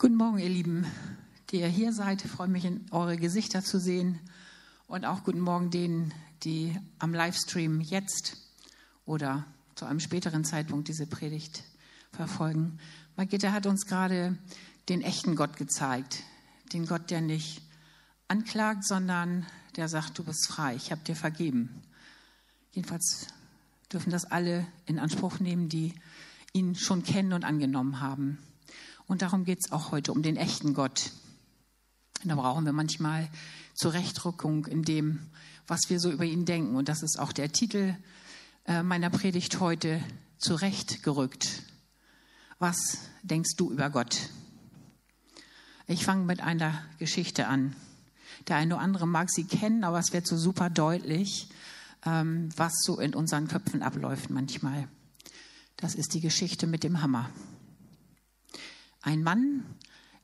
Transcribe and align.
Guten 0.00 0.14
Morgen, 0.14 0.38
ihr 0.38 0.48
Lieben, 0.48 0.86
die 1.50 1.60
ihr 1.60 1.68
hier 1.68 1.92
seid. 1.92 2.24
Ich 2.24 2.30
freue 2.30 2.48
mich, 2.48 2.66
eure 2.90 3.18
Gesichter 3.18 3.62
zu 3.62 3.78
sehen. 3.78 4.18
Und 4.86 5.04
auch 5.04 5.24
guten 5.24 5.40
Morgen 5.40 5.70
denen, 5.70 6.14
die 6.42 6.74
am 6.98 7.12
Livestream 7.12 7.82
jetzt 7.82 8.38
oder 9.04 9.44
zu 9.74 9.84
einem 9.84 10.00
späteren 10.00 10.42
Zeitpunkt 10.42 10.88
diese 10.88 11.06
Predigt 11.06 11.64
verfolgen. 12.12 12.78
Margitta 13.18 13.52
hat 13.52 13.66
uns 13.66 13.84
gerade 13.84 14.38
den 14.88 15.02
echten 15.02 15.36
Gott 15.36 15.58
gezeigt. 15.58 16.22
Den 16.72 16.86
Gott, 16.86 17.10
der 17.10 17.20
nicht 17.20 17.60
anklagt, 18.26 18.86
sondern 18.86 19.44
der 19.76 19.90
sagt, 19.90 20.18
du 20.18 20.24
bist 20.24 20.48
frei, 20.48 20.76
ich 20.76 20.92
habe 20.92 21.04
dir 21.04 21.14
vergeben. 21.14 21.82
Jedenfalls 22.72 23.26
dürfen 23.92 24.08
das 24.08 24.24
alle 24.24 24.66
in 24.86 24.98
Anspruch 24.98 25.40
nehmen, 25.40 25.68
die 25.68 25.92
ihn 26.54 26.74
schon 26.74 27.02
kennen 27.02 27.34
und 27.34 27.44
angenommen 27.44 28.00
haben. 28.00 28.38
Und 29.10 29.22
darum 29.22 29.44
geht 29.44 29.58
es 29.60 29.72
auch 29.72 29.90
heute, 29.90 30.12
um 30.12 30.22
den 30.22 30.36
echten 30.36 30.72
Gott. 30.72 31.10
Da 32.22 32.36
brauchen 32.36 32.64
wir 32.64 32.72
manchmal 32.72 33.28
Zurechtrückung 33.74 34.66
in 34.66 34.84
dem, 34.84 35.18
was 35.66 35.80
wir 35.88 35.98
so 35.98 36.12
über 36.12 36.24
ihn 36.24 36.44
denken. 36.44 36.76
Und 36.76 36.88
das 36.88 37.02
ist 37.02 37.18
auch 37.18 37.32
der 37.32 37.50
Titel 37.50 37.96
äh, 38.66 38.84
meiner 38.84 39.10
Predigt 39.10 39.58
heute, 39.58 40.00
Zurechtgerückt. 40.38 41.64
Was 42.60 42.98
denkst 43.24 43.56
du 43.56 43.72
über 43.72 43.90
Gott? 43.90 44.28
Ich 45.88 46.04
fange 46.04 46.24
mit 46.24 46.40
einer 46.40 46.80
Geschichte 47.00 47.48
an. 47.48 47.74
Der 48.46 48.54
eine 48.58 48.76
oder 48.76 48.84
andere 48.84 49.08
mag 49.08 49.28
sie 49.28 49.42
kennen, 49.42 49.82
aber 49.82 49.98
es 49.98 50.12
wird 50.12 50.28
so 50.28 50.36
super 50.36 50.70
deutlich, 50.70 51.48
ähm, 52.06 52.50
was 52.56 52.74
so 52.84 53.00
in 53.00 53.16
unseren 53.16 53.48
Köpfen 53.48 53.82
abläuft 53.82 54.30
manchmal. 54.30 54.86
Das 55.76 55.96
ist 55.96 56.14
die 56.14 56.20
Geschichte 56.20 56.68
mit 56.68 56.84
dem 56.84 57.02
Hammer. 57.02 57.28
Ein 59.02 59.22
Mann 59.22 59.64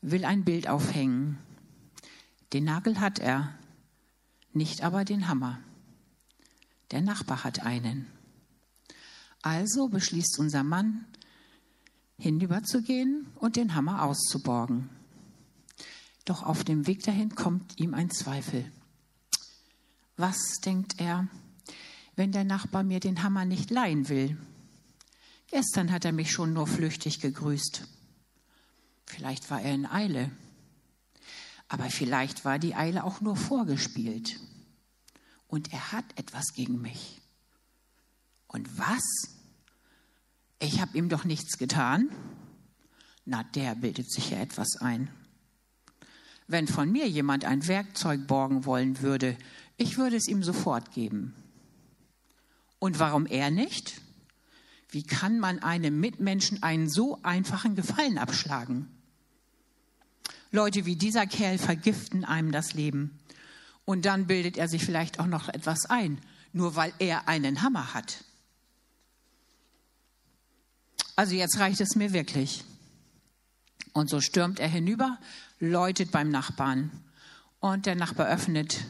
will 0.02 0.24
ein 0.24 0.44
Bild 0.44 0.68
aufhängen. 0.68 1.38
Den 2.52 2.64
Nagel 2.64 3.00
hat 3.00 3.18
er, 3.18 3.54
nicht 4.52 4.82
aber 4.82 5.04
den 5.04 5.28
Hammer. 5.28 5.58
Der 6.90 7.00
Nachbar 7.00 7.44
hat 7.44 7.64
einen. 7.64 8.06
Also 9.42 9.88
beschließt 9.88 10.38
unser 10.38 10.62
Mann, 10.62 11.04
hinüberzugehen 12.18 13.26
und 13.36 13.56
den 13.56 13.74
Hammer 13.74 14.02
auszuborgen. 14.02 14.88
Doch 16.24 16.42
auf 16.42 16.64
dem 16.64 16.86
Weg 16.86 17.02
dahin 17.02 17.34
kommt 17.34 17.78
ihm 17.78 17.94
ein 17.94 18.10
Zweifel. 18.10 18.70
Was 20.16 20.60
denkt 20.64 21.00
er, 21.00 21.28
wenn 22.14 22.32
der 22.32 22.44
Nachbar 22.44 22.82
mir 22.82 23.00
den 23.00 23.22
Hammer 23.22 23.44
nicht 23.44 23.70
leihen 23.70 24.08
will? 24.08 24.36
Gestern 25.48 25.92
hat 25.92 26.04
er 26.04 26.12
mich 26.12 26.32
schon 26.32 26.52
nur 26.52 26.66
flüchtig 26.66 27.20
gegrüßt. 27.20 27.86
Vielleicht 29.06 29.50
war 29.50 29.62
er 29.62 29.74
in 29.74 29.86
Eile. 29.86 30.30
Aber 31.68 31.90
vielleicht 31.90 32.44
war 32.44 32.58
die 32.58 32.74
Eile 32.74 33.04
auch 33.04 33.20
nur 33.20 33.36
vorgespielt. 33.36 34.38
Und 35.48 35.72
er 35.72 35.92
hat 35.92 36.04
etwas 36.16 36.52
gegen 36.52 36.80
mich. 36.80 37.20
Und 38.46 38.78
was? 38.78 39.02
Ich 40.58 40.80
habe 40.80 40.96
ihm 40.96 41.08
doch 41.08 41.24
nichts 41.24 41.58
getan. 41.58 42.10
Na, 43.24 43.42
der 43.42 43.74
bildet 43.74 44.10
sich 44.10 44.30
ja 44.30 44.38
etwas 44.38 44.76
ein. 44.76 45.10
Wenn 46.46 46.68
von 46.68 46.90
mir 46.90 47.08
jemand 47.08 47.44
ein 47.44 47.66
Werkzeug 47.66 48.26
borgen 48.26 48.64
wollen 48.64 49.00
würde, 49.00 49.36
ich 49.76 49.98
würde 49.98 50.16
es 50.16 50.28
ihm 50.28 50.42
sofort 50.42 50.92
geben. 50.92 51.34
Und 52.78 52.98
warum 52.98 53.26
er 53.26 53.50
nicht? 53.50 54.00
Wie 54.90 55.02
kann 55.02 55.40
man 55.40 55.58
einem 55.58 55.98
Mitmenschen 55.98 56.62
einen 56.62 56.88
so 56.88 57.20
einfachen 57.22 57.74
Gefallen 57.74 58.18
abschlagen? 58.18 58.95
Leute 60.56 60.86
wie 60.86 60.96
dieser 60.96 61.26
Kerl 61.26 61.58
vergiften 61.58 62.24
einem 62.24 62.50
das 62.50 62.72
Leben. 62.72 63.18
Und 63.84 64.06
dann 64.06 64.26
bildet 64.26 64.56
er 64.56 64.68
sich 64.68 64.84
vielleicht 64.84 65.20
auch 65.20 65.26
noch 65.26 65.48
etwas 65.48 65.84
ein, 65.84 66.18
nur 66.52 66.76
weil 66.76 66.94
er 66.98 67.28
einen 67.28 67.60
Hammer 67.62 67.92
hat. 67.92 68.24
Also 71.14 71.34
jetzt 71.34 71.58
reicht 71.58 71.80
es 71.82 71.94
mir 71.94 72.14
wirklich. 72.14 72.64
Und 73.92 74.08
so 74.08 74.22
stürmt 74.22 74.58
er 74.58 74.68
hinüber, 74.68 75.18
läutet 75.60 76.10
beim 76.10 76.30
Nachbarn. 76.30 76.90
Und 77.60 77.84
der 77.84 77.94
Nachbar 77.94 78.26
öffnet. 78.26 78.80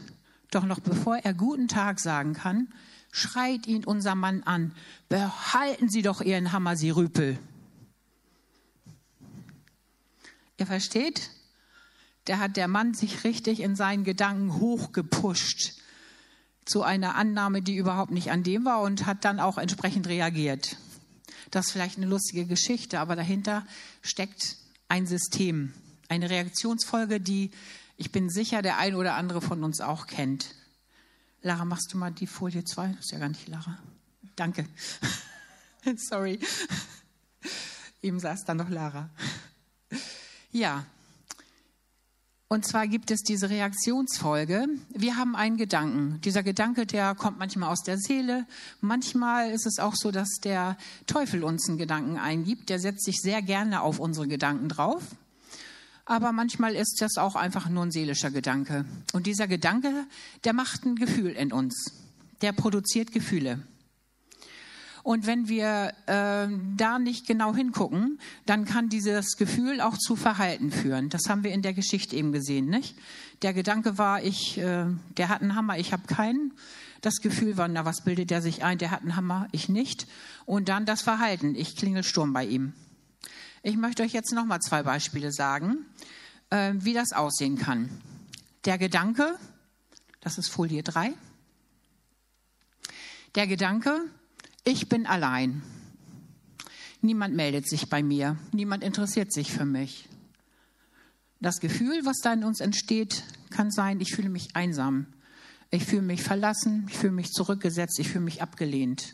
Doch 0.51 0.63
noch 0.63 0.79
bevor 0.79 1.17
er 1.17 1.33
guten 1.33 1.67
Tag 1.67 1.99
sagen 1.99 2.33
kann, 2.33 2.73
schreit 3.11 3.67
ihn 3.67 3.83
unser 3.83 4.15
Mann 4.15 4.43
an, 4.43 4.73
behalten 5.09 5.89
Sie 5.89 6.01
doch 6.01 6.21
Ihren 6.21 6.53
Hammer, 6.53 6.77
Sie 6.77 6.91
Rüpel. 6.91 7.37
Ihr 10.57 10.65
versteht? 10.65 11.29
Da 12.27 12.39
hat 12.39 12.57
der 12.57 12.67
Mann 12.67 12.93
sich 12.93 13.23
richtig 13.23 13.61
in 13.61 13.75
seinen 13.75 14.03
Gedanken 14.03 14.59
hochgepusht 14.59 15.75
zu 16.65 16.83
einer 16.83 17.15
Annahme, 17.15 17.61
die 17.61 17.77
überhaupt 17.77 18.11
nicht 18.11 18.31
an 18.31 18.43
dem 18.43 18.65
war 18.65 18.81
und 18.81 19.05
hat 19.05 19.23
dann 19.23 19.39
auch 19.39 19.57
entsprechend 19.57 20.07
reagiert. 20.07 20.75
Das 21.51 21.67
ist 21.67 21.71
vielleicht 21.71 21.95
eine 21.97 22.07
lustige 22.07 22.45
Geschichte, 22.45 22.99
aber 22.99 23.15
dahinter 23.15 23.65
steckt 24.01 24.57
ein 24.89 25.07
System, 25.07 25.73
eine 26.09 26.29
Reaktionsfolge, 26.29 27.21
die 27.21 27.51
ich 27.95 28.11
bin 28.11 28.29
sicher, 28.29 28.61
der 28.61 28.77
ein 28.77 28.95
oder 28.95 29.15
andere 29.15 29.41
von 29.41 29.63
uns 29.63 29.79
auch 29.79 30.05
kennt. 30.05 30.53
Lara, 31.41 31.63
machst 31.63 31.93
du 31.93 31.97
mal 31.97 32.11
die 32.11 32.27
Folie 32.27 32.65
2? 32.65 32.89
Das 32.89 33.05
ist 33.05 33.11
ja 33.11 33.19
gar 33.19 33.29
nicht 33.29 33.47
Lara. 33.47 33.79
Danke. 34.35 34.67
Sorry. 35.95 36.39
Eben 38.01 38.19
saß 38.19 38.43
da 38.43 38.53
noch 38.53 38.69
Lara. 38.69 39.09
Ja, 40.51 40.85
und 42.49 42.65
zwar 42.65 42.87
gibt 42.87 43.11
es 43.11 43.23
diese 43.23 43.49
Reaktionsfolge. 43.49 44.67
Wir 44.89 45.17
haben 45.17 45.35
einen 45.35 45.57
Gedanken. 45.57 46.21
Dieser 46.21 46.43
Gedanke, 46.43 46.85
der 46.85 47.13
kommt 47.13 47.37
manchmal 47.39 47.69
aus 47.69 47.83
der 47.83 47.97
Seele. 47.97 48.45
Manchmal 48.79 49.51
ist 49.51 49.65
es 49.65 49.79
auch 49.79 49.95
so, 49.95 50.11
dass 50.11 50.29
der 50.43 50.77
Teufel 51.07 51.43
uns 51.43 51.67
einen 51.67 51.77
Gedanken 51.77 52.17
eingibt. 52.17 52.69
Der 52.69 52.79
setzt 52.79 53.03
sich 53.03 53.17
sehr 53.21 53.41
gerne 53.41 53.81
auf 53.81 53.99
unsere 53.99 54.29
Gedanken 54.29 54.69
drauf. 54.69 55.03
Aber 56.05 56.31
manchmal 56.31 56.73
ist 56.73 57.01
das 57.01 57.17
auch 57.17 57.35
einfach 57.35 57.67
nur 57.67 57.83
ein 57.83 57.91
seelischer 57.91 58.31
Gedanke. 58.31 58.85
Und 59.11 59.27
dieser 59.27 59.47
Gedanke, 59.49 60.05
der 60.45 60.53
macht 60.53 60.85
ein 60.85 60.95
Gefühl 60.95 61.31
in 61.31 61.51
uns. 61.51 61.91
Der 62.41 62.53
produziert 62.53 63.11
Gefühle. 63.11 63.59
Und 65.07 65.25
wenn 65.25 65.47
wir 65.47 65.93
äh, 66.05 66.49
da 66.75 66.99
nicht 66.99 67.27
genau 67.27 67.55
hingucken, 67.55 68.19
dann 68.45 68.65
kann 68.65 68.89
dieses 68.89 69.37
Gefühl 69.37 69.79
auch 69.79 69.97
zu 69.97 70.17
Verhalten 70.17 70.69
führen. 70.69 71.07
Das 71.07 71.29
haben 71.29 71.45
wir 71.45 71.53
in 71.53 71.61
der 71.61 71.73
Geschichte 71.73 72.17
eben 72.17 72.33
gesehen, 72.33 72.65
nicht? 72.65 72.93
Der 73.41 73.53
Gedanke 73.53 73.97
war, 73.97 74.21
ich, 74.21 74.57
äh, 74.57 74.85
der 75.15 75.29
hat 75.29 75.41
einen 75.41 75.55
Hammer, 75.55 75.77
ich 75.77 75.93
habe 75.93 76.07
keinen. 76.07 76.51
Das 76.99 77.21
Gefühl 77.21 77.55
war, 77.55 77.69
na, 77.69 77.85
was 77.85 78.03
bildet 78.03 78.31
der 78.31 78.41
sich 78.41 78.65
ein? 78.65 78.79
Der 78.79 78.91
hat 78.91 78.99
einen 78.99 79.15
Hammer, 79.15 79.47
ich 79.53 79.69
nicht. 79.69 80.07
Und 80.45 80.67
dann 80.67 80.85
das 80.85 81.03
Verhalten, 81.03 81.55
ich 81.55 81.77
klingel 81.77 82.03
Sturm 82.03 82.33
bei 82.33 82.43
ihm. 82.43 82.73
Ich 83.63 83.77
möchte 83.77 84.03
euch 84.03 84.11
jetzt 84.11 84.33
noch 84.33 84.45
mal 84.45 84.59
zwei 84.59 84.83
Beispiele 84.83 85.31
sagen, 85.31 85.85
äh, 86.49 86.73
wie 86.79 86.93
das 86.93 87.13
aussehen 87.13 87.57
kann. 87.57 87.89
Der 88.65 88.77
Gedanke, 88.77 89.39
das 90.19 90.37
ist 90.37 90.49
Folie 90.49 90.83
3. 90.83 91.13
Der 93.35 93.47
Gedanke, 93.47 94.01
ich 94.67 94.89
bin 94.89 95.05
allein. 95.05 95.63
Niemand 97.01 97.35
meldet 97.35 97.69
sich 97.69 97.89
bei 97.89 98.03
mir. 98.03 98.37
Niemand 98.51 98.83
interessiert 98.83 99.31
sich 99.31 99.51
für 99.51 99.63
mich. 99.63 100.09
Das 101.39 101.59
Gefühl, 101.59 102.01
was 102.03 102.17
da 102.21 102.33
in 102.33 102.43
uns 102.43 102.59
entsteht, 102.59 103.23
kann 103.49 103.71
sein, 103.71 104.01
ich 104.01 104.13
fühle 104.13 104.29
mich 104.29 104.55
einsam. 104.55 105.07
Ich 105.69 105.85
fühle 105.85 106.01
mich 106.01 106.21
verlassen, 106.21 106.85
ich 106.89 106.97
fühle 106.97 107.13
mich 107.13 107.31
zurückgesetzt, 107.31 107.97
ich 107.99 108.09
fühle 108.09 108.25
mich 108.25 108.41
abgelehnt. 108.41 109.13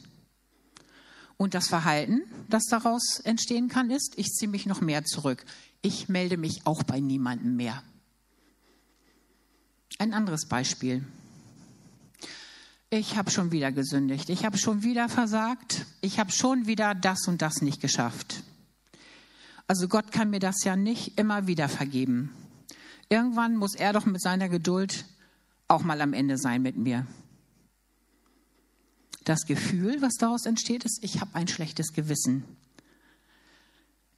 Und 1.37 1.53
das 1.53 1.67
Verhalten, 1.67 2.23
das 2.49 2.63
daraus 2.69 3.19
entstehen 3.23 3.67
kann, 3.67 3.91
ist, 3.91 4.13
ich 4.17 4.27
ziehe 4.29 4.49
mich 4.49 4.65
noch 4.65 4.81
mehr 4.81 5.03
zurück. 5.03 5.45
Ich 5.83 6.09
melde 6.09 6.37
mich 6.37 6.61
auch 6.65 6.81
bei 6.81 6.99
niemandem 6.99 7.55
mehr. 7.55 7.83
Ein 9.99 10.13
anderes 10.13 10.47
Beispiel 10.47 11.05
ich 12.93 13.17
habe 13.17 13.31
schon 13.31 13.51
wieder 13.51 13.71
gesündigt, 13.71 14.29
ich 14.29 14.45
habe 14.45 14.55
schon 14.59 14.83
wieder 14.83 15.09
versagt, 15.09 15.87
ich 16.01 16.19
habe 16.19 16.31
schon 16.31 16.67
wieder 16.67 16.93
das 16.93 17.27
und 17.27 17.41
das 17.41 17.63
nicht 17.63 17.81
geschafft. 17.81 18.43
Also 19.65 19.87
Gott 19.87 20.11
kann 20.11 20.29
mir 20.29 20.39
das 20.39 20.63
ja 20.63 20.75
nicht 20.75 21.17
immer 21.17 21.47
wieder 21.47 21.69
vergeben. 21.69 22.31
Irgendwann 23.09 23.55
muss 23.55 23.73
er 23.73 23.93
doch 23.93 24.05
mit 24.05 24.21
seiner 24.21 24.47
Geduld 24.47 25.05
auch 25.67 25.81
mal 25.81 26.01
am 26.01 26.13
Ende 26.13 26.37
sein 26.37 26.61
mit 26.61 26.77
mir. 26.77 27.07
Das 29.23 29.47
Gefühl, 29.47 29.99
was 30.03 30.13
daraus 30.19 30.45
entsteht, 30.45 30.83
ist, 30.83 31.03
ich 31.03 31.19
habe 31.19 31.33
ein 31.33 31.47
schlechtes 31.47 31.93
Gewissen. 31.93 32.43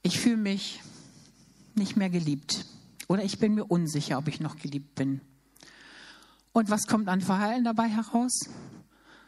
Ich 0.02 0.20
fühle 0.20 0.36
mich 0.36 0.82
nicht 1.74 1.96
mehr 1.96 2.10
geliebt 2.10 2.66
oder 3.08 3.24
ich 3.24 3.38
bin 3.38 3.54
mir 3.54 3.64
unsicher, 3.64 4.18
ob 4.18 4.28
ich 4.28 4.40
noch 4.40 4.56
geliebt 4.56 4.94
bin. 4.96 5.22
Und 6.56 6.70
was 6.70 6.86
kommt 6.86 7.06
an 7.08 7.20
Verhalten 7.20 7.64
dabei 7.64 7.86
heraus? 7.86 8.48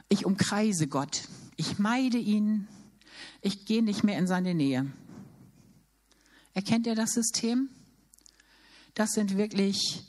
Ich 0.08 0.24
umkreise 0.24 0.88
Gott. 0.88 1.28
Ich 1.56 1.78
meide 1.78 2.16
ihn. 2.16 2.66
Ich 3.42 3.66
gehe 3.66 3.82
nicht 3.82 4.02
mehr 4.02 4.18
in 4.18 4.26
seine 4.26 4.54
Nähe. 4.54 4.90
Erkennt 6.54 6.86
ihr 6.86 6.94
das 6.94 7.10
System? 7.10 7.68
das 8.94 9.10
sind 9.10 9.36
wirklich 9.36 10.06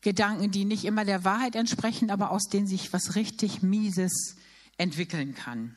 Gedanken, 0.00 0.50
die 0.50 0.64
nicht 0.64 0.86
immer 0.86 1.04
der 1.04 1.22
Wahrheit 1.22 1.54
entsprechen, 1.54 2.10
aber 2.10 2.30
aus 2.30 2.44
denen 2.44 2.66
sich 2.66 2.94
was 2.94 3.14
richtig 3.14 3.62
Mieses 3.62 4.36
entwickeln 4.78 5.34
kann. 5.34 5.76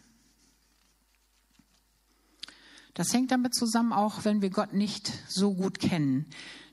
Das 2.94 3.14
hängt 3.14 3.32
damit 3.32 3.56
zusammen, 3.56 3.92
auch 3.92 4.24
wenn 4.24 4.42
wir 4.42 4.52
Gott 4.52 4.72
nicht 4.72 5.12
so 5.28 5.54
gut 5.54 5.80
kennen. 5.80 6.28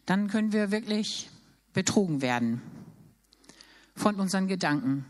Dann 0.07 0.29
können 0.29 0.53
wir 0.53 0.71
wirklich 0.71 1.29
betrogen 1.73 2.23
werden 2.23 2.63
von 3.95 4.17
unseren 4.17 4.49
Gedanken. 4.49 5.05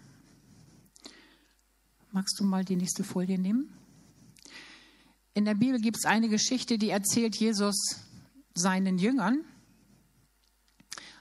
Magst 2.12 2.38
du 2.38 2.44
mal 2.44 2.64
die 2.64 2.76
nächste 2.76 3.02
Folie 3.02 3.38
nehmen? 3.38 3.68
In 5.34 5.44
der 5.44 5.54
Bibel 5.54 5.80
gibt 5.80 5.96
es 5.96 6.04
eine 6.04 6.28
Geschichte, 6.28 6.78
die 6.78 6.90
erzählt 6.90 7.34
Jesus 7.34 8.00
seinen 8.54 8.98
Jüngern. 8.98 9.44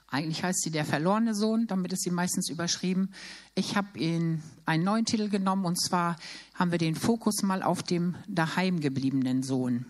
Eigentlich 0.06 0.44
heißt 0.44 0.62
sie 0.62 0.70
der 0.70 0.84
verlorene 0.84 1.34
Sohn, 1.34 1.66
damit 1.66 1.92
ist 1.92 2.04
sie 2.04 2.12
meistens 2.12 2.48
überschrieben. 2.48 3.12
Ich 3.56 3.74
habe 3.76 3.98
ihn 3.98 4.44
einen 4.64 4.84
neuen 4.84 5.04
Titel 5.04 5.28
genommen 5.28 5.64
und 5.64 5.80
zwar 5.80 6.16
haben 6.54 6.70
wir 6.70 6.78
den 6.78 6.94
Fokus 6.94 7.42
mal 7.42 7.64
auf 7.64 7.82
dem 7.82 8.14
daheimgebliebenen 8.28 9.42
Sohn. 9.42 9.86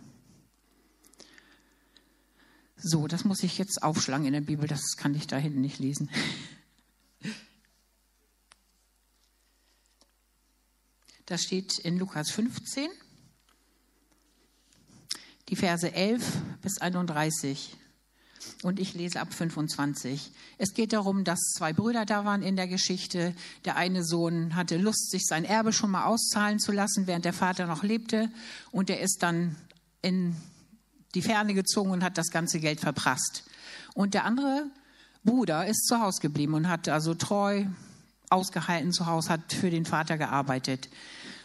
So, 2.79 3.07
das 3.07 3.25
muss 3.25 3.43
ich 3.43 3.59
jetzt 3.59 3.83
aufschlagen 3.83 4.27
in 4.27 4.33
der 4.33 4.41
Bibel, 4.41 4.67
das 4.67 4.97
kann 4.97 5.15
ich 5.15 5.27
da 5.27 5.37
hinten 5.37 5.61
nicht 5.61 5.79
lesen. 5.79 6.09
Das 11.27 11.43
steht 11.43 11.79
in 11.79 11.99
Lukas 11.99 12.31
15, 12.31 12.89
die 15.49 15.57
Verse 15.57 15.91
11 15.91 16.23
bis 16.61 16.79
31. 16.79 17.77
Und 18.63 18.79
ich 18.79 18.93
lese 18.93 19.21
ab 19.21 19.33
25. 19.33 20.31
Es 20.59 20.75
geht 20.75 20.93
darum, 20.93 21.25
dass 21.25 21.41
zwei 21.57 21.73
Brüder 21.73 22.05
da 22.05 22.27
waren 22.27 22.43
in 22.43 22.57
der 22.57 22.69
Geschichte. 22.69 23.35
Der 23.65 23.77
eine 23.77 24.05
Sohn 24.05 24.55
hatte 24.55 24.77
Lust, 24.77 25.11
sich 25.11 25.25
sein 25.25 25.47
Erbe 25.47 25.73
schon 25.73 25.91
mal 25.91 26.05
auszahlen 26.05 26.59
zu 26.59 26.73
lassen, 26.73 27.07
während 27.07 27.25
der 27.25 27.33
Vater 27.33 27.67
noch 27.67 27.83
lebte. 27.83 28.31
Und 28.71 28.91
er 28.91 29.01
ist 29.01 29.23
dann 29.23 29.57
in 30.03 30.37
die 31.15 31.23
Ferne 31.23 31.55
gezogen 31.55 31.91
und 31.91 32.05
hat 32.05 32.19
das 32.19 32.31
ganze 32.31 32.61
Geld 32.61 32.81
verprasst. 32.81 33.45
Und 33.95 34.13
der 34.13 34.25
andere 34.25 34.67
Bruder 35.25 35.67
ist 35.67 35.87
zu 35.87 36.01
Hause 36.01 36.21
geblieben 36.21 36.53
und 36.53 36.69
hat 36.69 36.87
also 36.91 37.15
treu 37.15 37.65
ausgehalten 38.35 38.93
zu 38.93 39.07
Hause, 39.07 39.31
hat 39.31 39.53
für 39.53 39.71
den 39.71 39.85
Vater 39.85 40.19
gearbeitet. 40.19 40.89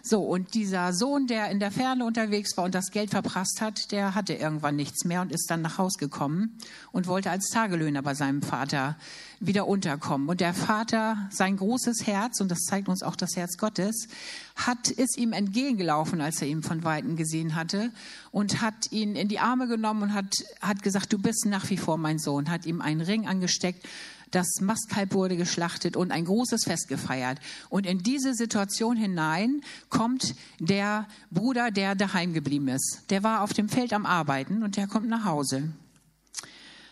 So, 0.02 0.22
und 0.22 0.54
dieser 0.54 0.94
Sohn, 0.94 1.28
der 1.28 1.52
in 1.52 1.60
der 1.60 1.72
Ferne 1.72 2.06
unterwegs 2.06 2.56
war 2.56 2.64
und 2.64 2.74
das 2.74 2.92
Geld 2.92 3.10
verprasst 3.10 3.60
hat, 3.60 3.92
der 3.92 4.16
hatte 4.16 4.34
irgendwann 4.34 4.78
nichts 4.78 5.04
mehr 5.04 5.22
und 5.22 5.32
ist 5.32 5.52
dann 5.52 5.62
nach 5.62 5.78
Haus 5.78 5.98
gekommen 5.98 6.58
und 6.94 7.08
wollte 7.08 7.30
als 7.30 7.50
Tagelöhner 7.50 8.02
bei 8.02 8.14
seinem 8.14 8.42
Vater 8.42 8.96
wieder 9.42 9.68
unterkommen. 9.68 10.30
Und 10.30 10.40
der 10.40 10.54
Vater, 10.54 11.28
sein 11.32 11.58
großes 11.58 12.08
Herz, 12.08 12.40
und 12.40 12.50
das 12.50 12.62
zeigt 12.62 12.88
uns 12.88 13.04
auch 13.04 13.18
das 13.18 13.36
Herz 13.36 13.58
Gottes, 13.58 14.08
hat, 14.56 14.90
ist 14.90 15.18
ihm 15.18 15.34
entgegengelaufen, 15.34 16.22
als 16.22 16.42
er 16.42 16.48
ihn 16.48 16.64
von 16.64 16.86
Weitem 16.86 17.18
gesehen 17.18 17.56
hatte 17.56 17.92
und 18.32 18.62
hat 18.62 18.92
ihn 18.92 19.18
in 19.18 19.28
die 19.28 19.40
Arme 19.40 19.68
genommen 19.68 20.04
und 20.04 20.14
hat, 20.14 20.34
hat 20.62 20.82
gesagt, 20.82 21.12
du 21.12 21.18
bist 21.18 21.46
nach 21.46 21.70
wie 21.70 21.78
vor 21.78 21.98
mein 21.98 22.20
Sohn, 22.20 22.50
hat 22.50 22.66
ihm 22.66 22.80
einen 22.80 23.02
Ring 23.02 23.28
angesteckt 23.28 23.86
das 24.32 24.62
Mastkalb 24.62 25.14
wurde 25.14 25.38
geschlachtet 25.38 25.96
und 25.96 26.12
ein 26.12 26.26
großes 26.26 26.64
Fest 26.66 26.88
gefeiert. 26.88 27.40
Und 27.70 27.86
in 27.86 28.04
diese 28.04 28.34
Situation 28.34 28.96
hinein 28.96 29.62
kommt 29.90 30.36
der 30.60 31.08
Bruder, 31.32 31.72
der 31.72 31.96
daheim 31.96 32.34
geblieben 32.34 32.68
ist. 32.68 33.04
Der 33.10 33.24
war 33.24 33.42
auf 33.42 33.54
dem 33.54 33.70
Feld 33.70 33.94
am 33.94 34.06
Arbeiten 34.06 34.64
und 34.64 34.78
der 34.78 34.88
kommt 34.88 35.08
nach 35.08 35.26
Hause. 35.26 35.72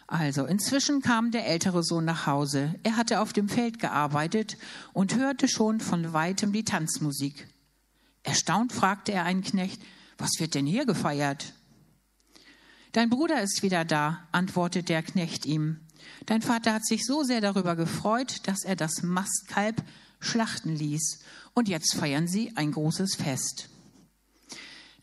Also, 0.07 0.45
inzwischen 0.45 1.01
kam 1.01 1.31
der 1.31 1.45
ältere 1.48 1.84
Sohn 1.84 2.06
nach 2.06 2.25
Hause. 2.25 2.75
Er 2.84 2.95
hatte 2.95 3.19
auf 3.19 3.34
dem 3.34 3.50
Feld 3.50 3.78
gearbeitet 3.80 4.57
und 4.94 5.16
hörte 5.16 5.50
schon 5.50 5.81
von 5.81 6.13
weitem 6.13 6.54
die 6.54 6.63
Tanzmusik. 6.63 7.48
Erstaunt 8.24 8.72
fragte 8.72 9.12
er 9.12 9.25
einen 9.25 9.44
Knecht, 9.44 9.81
was 10.18 10.31
wird 10.39 10.56
denn 10.56 10.66
hier 10.66 10.86
gefeiert? 10.86 11.54
Dein 12.94 13.10
Bruder 13.10 13.42
ist 13.42 13.63
wieder 13.63 13.84
da, 13.84 14.28
antwortete 14.31 14.86
der 14.86 15.04
Knecht 15.04 15.45
ihm. 15.45 15.81
Dein 16.26 16.42
Vater 16.42 16.74
hat 16.74 16.86
sich 16.86 17.06
so 17.06 17.24
sehr 17.24 17.42
darüber 17.42 17.76
gefreut, 17.76 18.48
dass 18.48 18.64
er 18.64 18.76
das 18.76 19.04
Mastkalb 19.04 19.84
schlachten 20.20 20.76
ließ. 20.76 21.20
Und 21.54 21.70
jetzt 21.70 21.96
feiern 21.96 22.28
sie 22.28 22.56
ein 22.56 22.72
großes 22.72 23.16
Fest. 23.16 23.70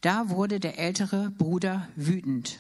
Da 0.00 0.28
wurde 0.28 0.60
der 0.60 0.78
ältere 0.78 1.30
Bruder 1.30 1.88
wütend 1.96 2.58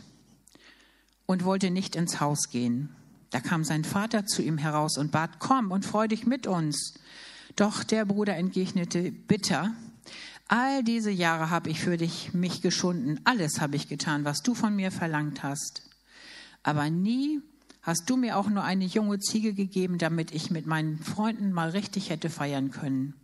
und 1.26 1.44
wollte 1.44 1.70
nicht 1.70 1.96
ins 1.96 2.20
Haus 2.20 2.48
gehen. 2.50 2.94
Da 3.30 3.40
kam 3.40 3.64
sein 3.64 3.84
Vater 3.84 4.26
zu 4.26 4.42
ihm 4.42 4.58
heraus 4.58 4.96
und 4.96 5.12
bat, 5.12 5.40
komm 5.40 5.70
und 5.70 5.84
freu 5.84 6.08
dich 6.08 6.26
mit 6.26 6.46
uns. 6.46 6.94
Doch 7.56 7.84
der 7.84 8.04
Bruder 8.04 8.36
entgegnete 8.36 9.12
bitter, 9.12 9.74
all 10.48 10.82
diese 10.82 11.10
Jahre 11.10 11.50
habe 11.50 11.70
ich 11.70 11.80
für 11.80 11.96
dich 11.96 12.32
mich 12.32 12.62
geschunden, 12.62 13.20
alles 13.24 13.60
habe 13.60 13.76
ich 13.76 13.88
getan, 13.88 14.24
was 14.24 14.42
du 14.42 14.54
von 14.54 14.74
mir 14.74 14.90
verlangt 14.90 15.42
hast. 15.42 15.82
Aber 16.62 16.88
nie 16.90 17.40
hast 17.84 18.08
du 18.08 18.16
mir 18.16 18.38
auch 18.38 18.48
nur 18.48 18.64
eine 18.64 18.86
junge 18.86 19.20
Ziege 19.20 19.52
gegeben, 19.52 19.98
damit 19.98 20.32
ich 20.32 20.50
mit 20.50 20.66
meinen 20.66 20.98
Freunden 20.98 21.52
mal 21.52 21.70
richtig 21.70 22.10
hätte 22.10 22.30
feiern 22.30 22.70
können. 22.70 23.14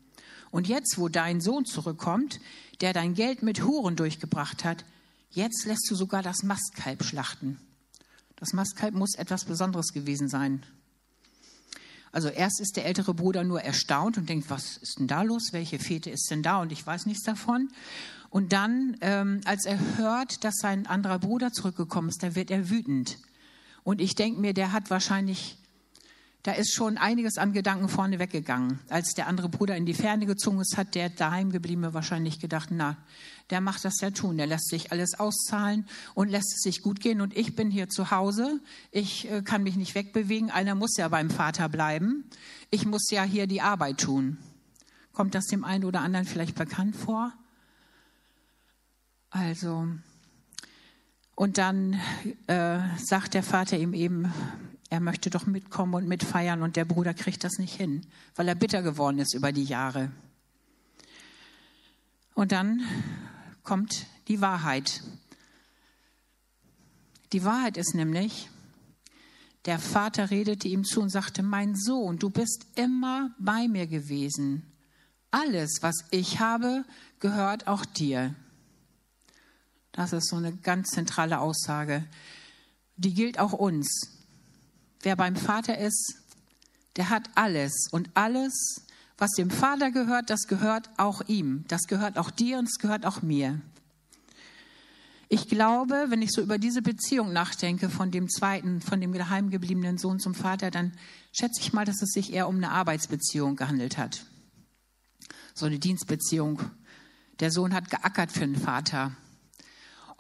Und 0.51 0.69
jetzt, 0.69 0.99
wo 0.99 1.09
dein 1.09 1.41
Sohn 1.41 1.65
zurückkommt, 1.65 2.41
der 2.81 2.93
dein 2.93 3.15
Geld 3.15 3.43
mit 3.43 3.63
Huren 3.63 3.97
durchgebracht 3.97 4.65
hat, 4.65 4.85
jetzt 5.31 5.65
lässt 5.65 5.91
du 5.91 5.95
sogar 5.95 6.23
das 6.23 6.43
Mastkalb 6.43 7.05
schlachten. 7.05 7.59
Das 8.37 8.53
Mastkalb 8.53 8.95
muss 8.95 9.15
etwas 9.15 9.45
Besonderes 9.45 9.93
gewesen 9.93 10.29
sein. 10.29 10.63
Also 12.13 12.29
erst 12.29 12.61
ist 12.61 12.77
der 12.77 12.87
ältere 12.87 13.15
Bruder 13.15 13.45
nur 13.45 13.63
erstaunt 13.63 14.19
und 14.19 14.29
denkt, 14.29 14.51
was 14.51 14.77
ist 14.79 14.99
denn 14.99 15.07
da 15.07 15.23
los? 15.23 15.53
Welche 15.53 15.79
Fete 15.79 16.11
ist 16.11 16.29
denn 16.31 16.43
da? 16.43 16.61
Und 16.61 16.73
ich 16.73 16.85
weiß 16.85 17.07
nichts 17.07 17.23
davon. 17.23 17.69
Und 18.29 18.53
dann, 18.53 18.97
ähm, 19.01 19.41
als 19.45 19.65
er 19.65 19.79
hört, 19.97 20.45
dass 20.45 20.57
sein 20.57 20.87
anderer 20.87 21.19
Bruder 21.19 21.53
zurückgekommen 21.53 22.09
ist, 22.09 22.23
da 22.23 22.35
wird 22.35 22.51
er 22.51 22.69
wütend. 22.69 23.19
Und 23.85 24.01
ich 24.01 24.15
denke 24.15 24.41
mir, 24.41 24.55
der 24.55 24.73
hat 24.73 24.91
wahrscheinlich, 24.91 25.57
da 26.43 26.53
ist 26.53 26.73
schon 26.75 26.99
einiges 26.99 27.39
an 27.39 27.53
Gedanken 27.53 27.89
vorne 27.89 28.19
weggegangen. 28.19 28.79
Als 28.89 29.15
der 29.15 29.27
andere 29.27 29.49
Bruder 29.49 29.77
in 29.77 29.87
die 29.87 29.95
Ferne 29.95 30.27
gezogen 30.27 30.61
ist, 30.61 30.77
hat 30.77 30.95
der 30.95 31.11
daheimgebliebene 31.11 31.95
wahrscheinlich 31.95 32.41
gedacht, 32.41 32.69
na, 32.71 32.97
der 33.51 33.61
macht 33.61 33.85
das 33.85 34.01
ja 34.01 34.11
tun. 34.11 34.37
Der 34.37 34.47
lässt 34.47 34.69
sich 34.69 34.93
alles 34.93 35.19
auszahlen 35.19 35.87
und 36.15 36.29
lässt 36.29 36.55
es 36.55 36.63
sich 36.63 36.83
gut 36.83 37.01
gehen. 37.01 37.21
Und 37.21 37.37
ich 37.37 37.57
bin 37.57 37.71
hier 37.71 37.89
zu 37.89 38.11
Hause. 38.11 38.61
Ich 38.91 39.31
äh, 39.31 39.43
kann 39.43 39.63
mich 39.63 39.77
nicht 39.77 39.95
wegbewegen. 39.95 40.51
Einer 40.51 40.75
muss 40.75 40.97
ja 40.97 41.09
beim 41.09 41.31
Vater 41.31 41.69
bleiben. 41.69 42.25
Ich 42.71 42.87
muss 42.87 43.11
ja 43.11 43.25
hier 43.25 43.47
die 43.47 43.61
Arbeit 43.61 43.99
tun. 43.99 44.39
Kommt 45.13 45.35
das 45.35 45.47
dem 45.47 45.65
einen 45.65 45.85
oder 45.85 46.01
anderen 46.01 46.27
vielleicht 46.27 46.55
bekannt 46.55 46.97
vor? 46.97 47.33
Also, 49.31 49.87
und 51.41 51.57
dann 51.57 51.99
äh, 52.49 52.81
sagt 52.99 53.33
der 53.33 53.43
Vater 53.43 53.79
ihm 53.79 53.95
eben, 53.95 54.31
er 54.91 55.01
möchte 55.01 55.31
doch 55.31 55.47
mitkommen 55.47 55.95
und 55.95 56.07
mitfeiern 56.07 56.61
und 56.61 56.77
der 56.77 56.85
Bruder 56.85 57.15
kriegt 57.15 57.45
das 57.45 57.57
nicht 57.57 57.75
hin, 57.75 58.03
weil 58.37 58.47
er 58.47 58.55
bitter 58.55 58.83
geworden 58.83 59.19
ist 59.19 59.33
über 59.33 59.51
die 59.51 59.65
Jahre. 59.65 60.11
Und 62.35 62.53
dann 62.53 62.83
kommt 63.63 64.05
die 64.29 64.43
Wahrheit. 64.43 65.03
Die 67.33 67.43
Wahrheit 67.43 67.79
ist 67.79 67.95
nämlich, 67.95 68.51
der 69.65 69.79
Vater 69.79 70.31
redete 70.31 70.69
ihm 70.69 70.85
zu 70.85 71.01
und 71.01 71.09
sagte, 71.09 71.43
mein 71.43 71.75
Sohn, 71.75 72.19
du 72.19 72.29
bist 72.29 72.67
immer 72.75 73.35
bei 73.39 73.67
mir 73.67 73.87
gewesen. 73.87 74.71
Alles, 75.31 75.79
was 75.81 76.05
ich 76.11 76.39
habe, 76.39 76.85
gehört 77.19 77.67
auch 77.67 77.87
dir. 77.87 78.35
Das 80.01 80.15
ist 80.15 80.31
so 80.31 80.37
eine 80.37 80.57
ganz 80.57 80.93
zentrale 80.93 81.41
Aussage. 81.41 82.07
Die 82.97 83.13
gilt 83.13 83.39
auch 83.39 83.53
uns. 83.53 84.09
Wer 85.03 85.15
beim 85.15 85.37
Vater 85.37 85.77
ist, 85.77 86.15
der 86.97 87.11
hat 87.11 87.29
alles. 87.35 87.89
Und 87.91 88.09
alles, 88.15 88.81
was 89.19 89.33
dem 89.33 89.51
Vater 89.51 89.91
gehört, 89.91 90.31
das 90.31 90.47
gehört 90.47 90.89
auch 90.97 91.21
ihm. 91.29 91.67
Das 91.69 91.83
gehört 91.83 92.17
auch 92.17 92.31
dir 92.31 92.59
und 92.59 92.67
es 92.67 92.79
gehört 92.79 93.05
auch 93.05 93.21
mir. 93.21 93.61
Ich 95.29 95.51
glaube, 95.51 96.07
wenn 96.09 96.23
ich 96.23 96.33
so 96.33 96.41
über 96.41 96.57
diese 96.57 96.81
Beziehung 96.81 97.35
nachdenke 97.35 97.91
von 97.91 98.11
dem 98.11 98.31
zweiten, 98.31 98.81
von 98.81 99.03
dem 99.03 99.13
geheimgebliebenen 99.13 99.99
Sohn 99.99 100.19
zum 100.19 100.35
Vater, 100.35 100.71
dann 100.71 100.93
schätze 101.31 101.61
ich 101.61 101.75
mal, 101.75 101.85
dass 101.85 102.01
es 102.01 102.13
sich 102.13 102.33
eher 102.33 102.49
um 102.49 102.57
eine 102.57 102.71
Arbeitsbeziehung 102.71 103.55
gehandelt 103.55 103.99
hat. 103.99 104.25
So 105.53 105.67
eine 105.67 105.79
Dienstbeziehung. 105.79 106.59
Der 107.41 107.51
Sohn 107.51 107.75
hat 107.75 107.91
geackert 107.91 108.33
für 108.33 108.47
den 108.47 108.57
Vater. 108.57 109.13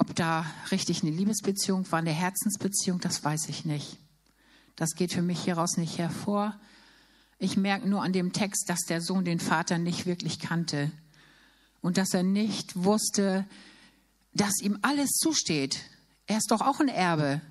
Ob 0.00 0.16
da 0.16 0.47
richtig 0.71 1.02
eine 1.02 1.11
Liebesbeziehung 1.11 1.85
war, 1.92 1.99
eine 1.99 2.11
Herzensbeziehung, 2.11 3.00
das 3.00 3.23
weiß 3.23 3.50
ich 3.50 3.66
nicht. 3.66 3.99
Das 4.75 4.95
geht 4.95 5.12
für 5.12 5.21
mich 5.21 5.45
hieraus 5.45 5.76
nicht 5.76 5.99
hervor. 5.99 6.59
Ich 7.38 7.59
merke 7.59 7.87
nur 7.87 8.02
an 8.02 8.14
dem 8.14 8.33
Text, 8.33 8.71
dass 8.71 8.80
der 8.88 9.02
Sohn 9.02 9.26
den 9.26 9.40
Vater 9.40 9.76
nicht 9.76 10.07
wirklich 10.07 10.38
kannte 10.38 10.90
und 11.83 11.99
dass 11.99 12.14
er 12.14 12.23
nicht 12.23 12.83
wusste, 12.83 13.45
dass 14.33 14.62
ihm 14.62 14.78
alles 14.80 15.11
zusteht. 15.11 15.83
Er 16.26 16.38
ist 16.38 16.50
doch 16.50 16.62
auch 16.62 16.80
ein 16.80 16.88
Erbe. 16.88 17.42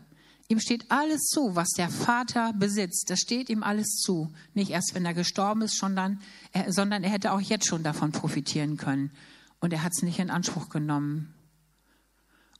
Ihm 0.47 0.59
steht 0.59 0.89
alles 0.89 1.21
zu, 1.27 1.55
was 1.55 1.69
der 1.77 1.91
Vater 1.91 2.53
besitzt. 2.53 3.11
Das 3.11 3.19
steht 3.19 3.51
ihm 3.51 3.61
alles 3.61 3.99
zu. 4.01 4.33
Nicht 4.55 4.71
erst, 4.71 4.95
wenn 4.95 5.05
er 5.05 5.13
gestorben 5.13 5.61
ist, 5.61 5.77
sondern 5.77 6.19
er, 6.51 6.73
sondern 6.73 7.03
er 7.03 7.11
hätte 7.11 7.31
auch 7.31 7.41
jetzt 7.41 7.67
schon 7.67 7.83
davon 7.83 8.11
profitieren 8.11 8.75
können. 8.75 9.11
Und 9.59 9.71
er 9.71 9.83
hat 9.83 9.91
es 9.91 10.01
nicht 10.01 10.17
in 10.17 10.31
Anspruch 10.31 10.69
genommen. 10.69 11.35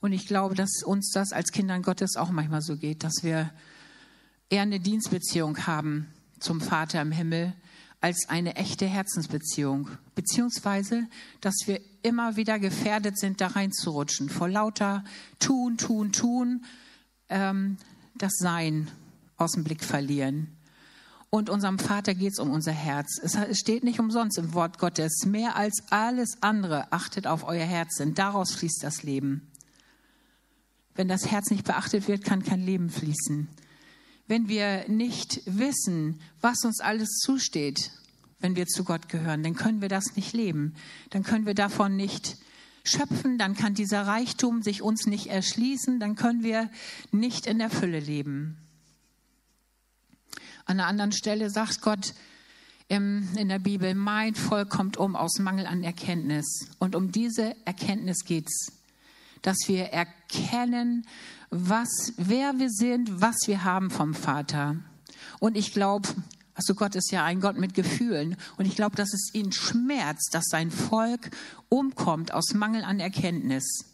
Und 0.02 0.14
ich 0.14 0.28
glaube, 0.28 0.56
dass 0.56 0.84
uns 0.84 1.12
das 1.12 1.34
als 1.34 1.52
Kindern 1.52 1.82
Gottes 1.82 2.16
auch 2.16 2.30
manchmal 2.30 2.62
so 2.62 2.78
geht, 2.78 3.04
dass 3.04 3.24
wir 3.24 3.52
eher 4.50 4.62
eine 4.62 4.80
Dienstbeziehung 4.80 5.68
haben 5.68 6.08
zum 6.40 6.62
Vater 6.62 7.02
im 7.02 7.12
Himmel 7.12 7.54
als 8.02 8.30
eine 8.30 8.56
echte 8.56 8.86
Herzensbeziehung. 8.86 9.90
Beziehungsweise, 10.16 11.08
dass 11.42 11.56
wir 11.66 11.82
immer 12.02 12.38
wieder 12.38 12.60
gefährdet 12.60 13.20
sind, 13.20 13.42
da 13.42 13.48
reinzurutschen. 13.48 14.30
Vor 14.30 14.48
lauter 14.48 15.04
Tun, 15.40 15.78
Tun, 15.78 16.12
Tun 16.12 16.64
ähm, 17.28 17.78
das 18.16 18.34
Sein 18.38 18.90
aus 19.38 19.52
dem 19.52 19.64
Blick 19.64 19.84
verlieren. 19.84 20.56
Und 21.30 21.50
unserem 21.50 21.78
Vater 21.78 22.16
geht 22.16 22.32
es 22.32 22.40
um 22.40 22.50
unser 22.50 22.72
Herz. 22.72 23.20
Es 23.22 23.60
steht 23.60 23.84
nicht 23.84 24.00
umsonst 24.00 24.38
im 24.40 24.54
Wort 24.54 24.80
Gottes. 24.80 25.26
Mehr 25.26 25.56
als 25.56 25.84
alles 25.92 26.38
andere 26.42 26.92
achtet 26.92 27.28
auf 27.28 27.44
euer 27.44 27.66
Herz, 27.66 27.98
denn 27.98 28.16
daraus 28.16 28.54
fließt 28.54 28.82
das 28.82 29.04
Leben. 29.04 29.48
Wenn 31.00 31.08
das 31.08 31.32
Herz 31.32 31.50
nicht 31.50 31.64
beachtet 31.64 32.10
wird, 32.10 32.26
kann 32.26 32.44
kein 32.44 32.60
Leben 32.60 32.90
fließen. 32.90 33.48
Wenn 34.28 34.50
wir 34.50 34.84
nicht 34.90 35.40
wissen, 35.46 36.20
was 36.42 36.66
uns 36.66 36.82
alles 36.82 37.20
zusteht, 37.22 37.92
wenn 38.42 38.58
wir 38.58 38.68
zu 38.68 38.84
Gott 38.84 39.08
gehören, 39.08 39.42
dann 39.42 39.56
können 39.56 39.80
wir 39.82 39.88
das 39.88 40.18
nicht 40.18 40.34
leben. 40.34 40.76
Dann 41.12 41.24
können 41.24 41.46
wir 41.46 41.54
davon 41.54 41.96
nicht 41.96 42.36
schöpfen, 42.84 43.38
dann 43.38 43.56
kann 43.56 43.76
dieser 43.76 44.08
Reichtum 44.08 44.62
sich 44.62 44.82
uns 44.82 45.06
nicht 45.06 45.28
erschließen, 45.28 46.02
dann 46.02 46.18
können 46.18 46.44
wir 46.44 46.70
nicht 47.14 47.48
in 47.48 47.60
der 47.60 47.70
Fülle 47.70 48.02
leben. 48.02 48.58
An 50.66 50.82
einer 50.82 50.88
anderen 50.88 51.14
Stelle 51.14 51.50
sagt 51.50 51.82
Gott 51.82 52.14
in 52.90 53.48
der 53.48 53.60
Bibel, 53.60 53.96
mein 53.96 54.36
Volk 54.36 54.70
kommt 54.70 54.98
um 54.98 55.16
aus 55.16 55.40
Mangel 55.40 55.66
an 55.66 55.82
Erkenntnis. 55.82 56.68
Und 56.78 56.94
um 56.94 57.14
diese 57.14 57.56
Erkenntnis 57.66 58.26
geht 58.26 58.48
es, 58.48 58.79
dass 59.42 59.58
wir 59.68 59.86
erkennen, 59.86 61.06
was, 61.50 62.14
wer 62.18 62.60
wir 62.60 62.70
sind, 62.70 63.22
was 63.22 63.36
wir 63.46 63.64
haben 63.64 63.90
vom 63.90 64.14
Vater. 64.14 64.78
Und 65.40 65.58
ich 65.58 65.74
glaube, 65.74 66.10
also 66.60 66.76
Gott 66.76 66.96
ist 66.96 67.12
ja 67.12 67.24
ein 67.24 67.40
Gott 67.40 67.58
mit 67.58 67.74
Gefühlen. 67.74 68.36
Und 68.58 68.66
ich 68.66 68.76
glaube, 68.76 68.98
dass 68.98 69.14
es 69.14 69.34
ihn 69.34 69.54
schmerzt, 69.54 70.34
dass 70.34 70.44
sein 70.50 70.72
Volk 70.72 71.32
umkommt 71.70 72.34
aus 72.34 72.54
Mangel 72.54 72.84
an 72.84 73.00
Erkenntnis, 73.00 73.86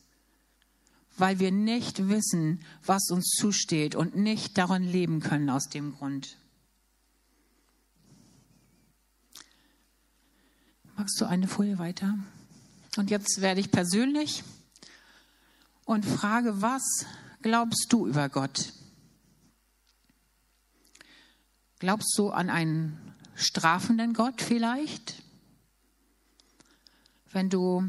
weil 1.16 1.40
wir 1.40 1.52
nicht 1.52 2.10
wissen, 2.10 2.62
was 2.84 3.12
uns 3.12 3.36
zusteht 3.40 3.94
und 3.94 4.16
nicht 4.16 4.58
darin 4.58 4.84
leben 4.84 5.20
können 5.20 5.52
aus 5.52 5.70
dem 5.70 5.96
Grund. 5.96 6.38
Magst 10.98 11.22
du 11.22 11.26
eine 11.26 11.48
Folie 11.48 11.78
weiter? 11.78 12.18
Und 12.98 13.12
jetzt 13.12 13.42
werde 13.42 13.60
ich 13.60 13.70
persönlich 13.70 14.44
und 15.86 16.04
frage, 16.06 16.62
was 16.62 17.06
glaubst 17.42 17.88
du 17.90 18.08
über 18.08 18.28
Gott? 18.28 18.74
Glaubst 21.80 22.18
du 22.18 22.30
an 22.30 22.50
einen 22.50 23.16
strafenden 23.36 24.14
Gott 24.14 24.42
vielleicht? 24.42 25.22
Wenn 27.32 27.50
du 27.50 27.88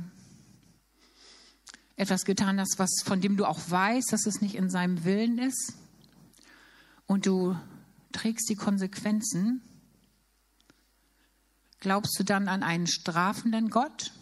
etwas 1.97 2.25
getan 2.25 2.61
hast, 2.61 2.79
was, 2.79 2.91
von 3.05 3.21
dem 3.21 3.37
du 3.37 3.47
auch 3.47 3.61
weißt, 3.69 4.13
dass 4.13 4.27
es 4.27 4.43
nicht 4.43 4.55
in 4.55 4.69
seinem 4.69 5.05
Willen 5.05 5.39
ist 5.39 5.75
und 7.07 7.25
du 7.27 7.57
trägst 8.13 8.49
die 8.51 8.57
Konsequenzen, 8.57 9.63
glaubst 11.81 12.19
du 12.19 12.25
dann 12.25 12.49
an 12.49 12.63
einen 12.63 12.87
strafenden 12.87 13.71
Gott? 13.71 14.13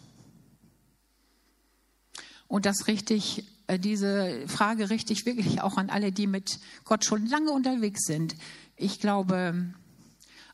Und 2.47 2.65
das 2.65 2.87
richtig, 2.87 3.45
diese 3.79 4.47
Frage 4.47 4.89
richte 4.89 5.13
ich 5.13 5.25
wirklich 5.25 5.61
auch 5.61 5.77
an 5.77 5.89
alle, 5.89 6.11
die 6.11 6.27
mit 6.27 6.59
Gott 6.83 7.03
schon 7.05 7.25
lange 7.25 7.51
unterwegs 7.51 8.05
sind. 8.05 8.35
Ich 8.75 8.99
glaube, 8.99 9.73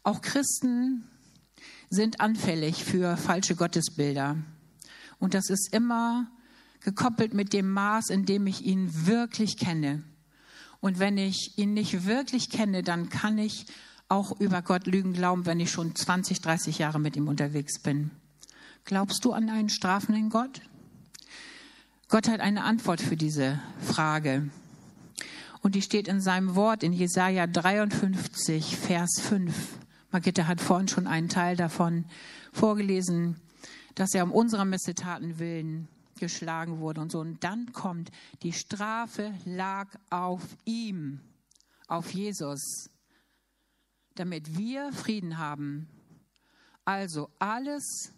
auch 0.03 0.21
Christen 0.21 1.07
sind 1.89 2.21
anfällig 2.21 2.83
für 2.83 3.17
falsche 3.17 3.55
Gottesbilder. 3.55 4.37
Und 5.19 5.33
das 5.33 5.49
ist 5.49 5.73
immer 5.73 6.31
gekoppelt 6.79 7.33
mit 7.33 7.53
dem 7.53 7.69
Maß, 7.69 8.09
in 8.09 8.25
dem 8.25 8.47
ich 8.47 8.63
ihn 8.63 9.05
wirklich 9.05 9.57
kenne. 9.57 10.03
Und 10.79 10.97
wenn 10.97 11.17
ich 11.17 11.57
ihn 11.57 11.73
nicht 11.73 12.05
wirklich 12.05 12.49
kenne, 12.49 12.81
dann 12.81 13.09
kann 13.09 13.37
ich 13.37 13.67
auch 14.07 14.39
über 14.39 14.61
Gott 14.61 14.87
Lügen 14.87 15.13
glauben, 15.13 15.45
wenn 15.45 15.59
ich 15.59 15.71
schon 15.71 15.95
20, 15.95 16.41
30 16.41 16.79
Jahre 16.79 16.99
mit 16.99 17.15
ihm 17.15 17.27
unterwegs 17.27 17.79
bin. 17.79 18.11
Glaubst 18.83 19.23
du 19.23 19.31
an 19.31 19.49
einen 19.49 19.69
strafenden 19.69 20.29
Gott? 20.29 20.61
Gott 22.11 22.27
hat 22.27 22.41
eine 22.41 22.65
Antwort 22.65 22.99
für 22.99 23.15
diese 23.15 23.61
Frage. 23.79 24.49
Und 25.61 25.75
die 25.75 25.81
steht 25.81 26.09
in 26.09 26.19
seinem 26.19 26.55
Wort 26.55 26.83
in 26.83 26.91
Jesaja 26.91 27.47
53, 27.47 28.75
Vers 28.75 29.21
5. 29.21 29.77
Margitta 30.11 30.45
hat 30.45 30.59
vorhin 30.59 30.89
schon 30.89 31.07
einen 31.07 31.29
Teil 31.29 31.55
davon 31.55 32.03
vorgelesen, 32.51 33.39
dass 33.95 34.13
er 34.13 34.25
um 34.25 34.33
unserer 34.33 34.65
Missetaten 34.65 35.39
willen 35.39 35.87
geschlagen 36.19 36.81
wurde 36.81 36.99
und 36.99 37.13
so. 37.13 37.21
Und 37.21 37.45
dann 37.45 37.71
kommt, 37.71 38.11
die 38.43 38.51
Strafe 38.51 39.33
lag 39.45 39.87
auf 40.09 40.41
ihm, 40.65 41.21
auf 41.87 42.11
Jesus, 42.11 42.89
damit 44.15 44.57
wir 44.57 44.91
Frieden 44.91 45.37
haben. 45.37 45.87
Also 46.83 47.29
alles, 47.39 48.11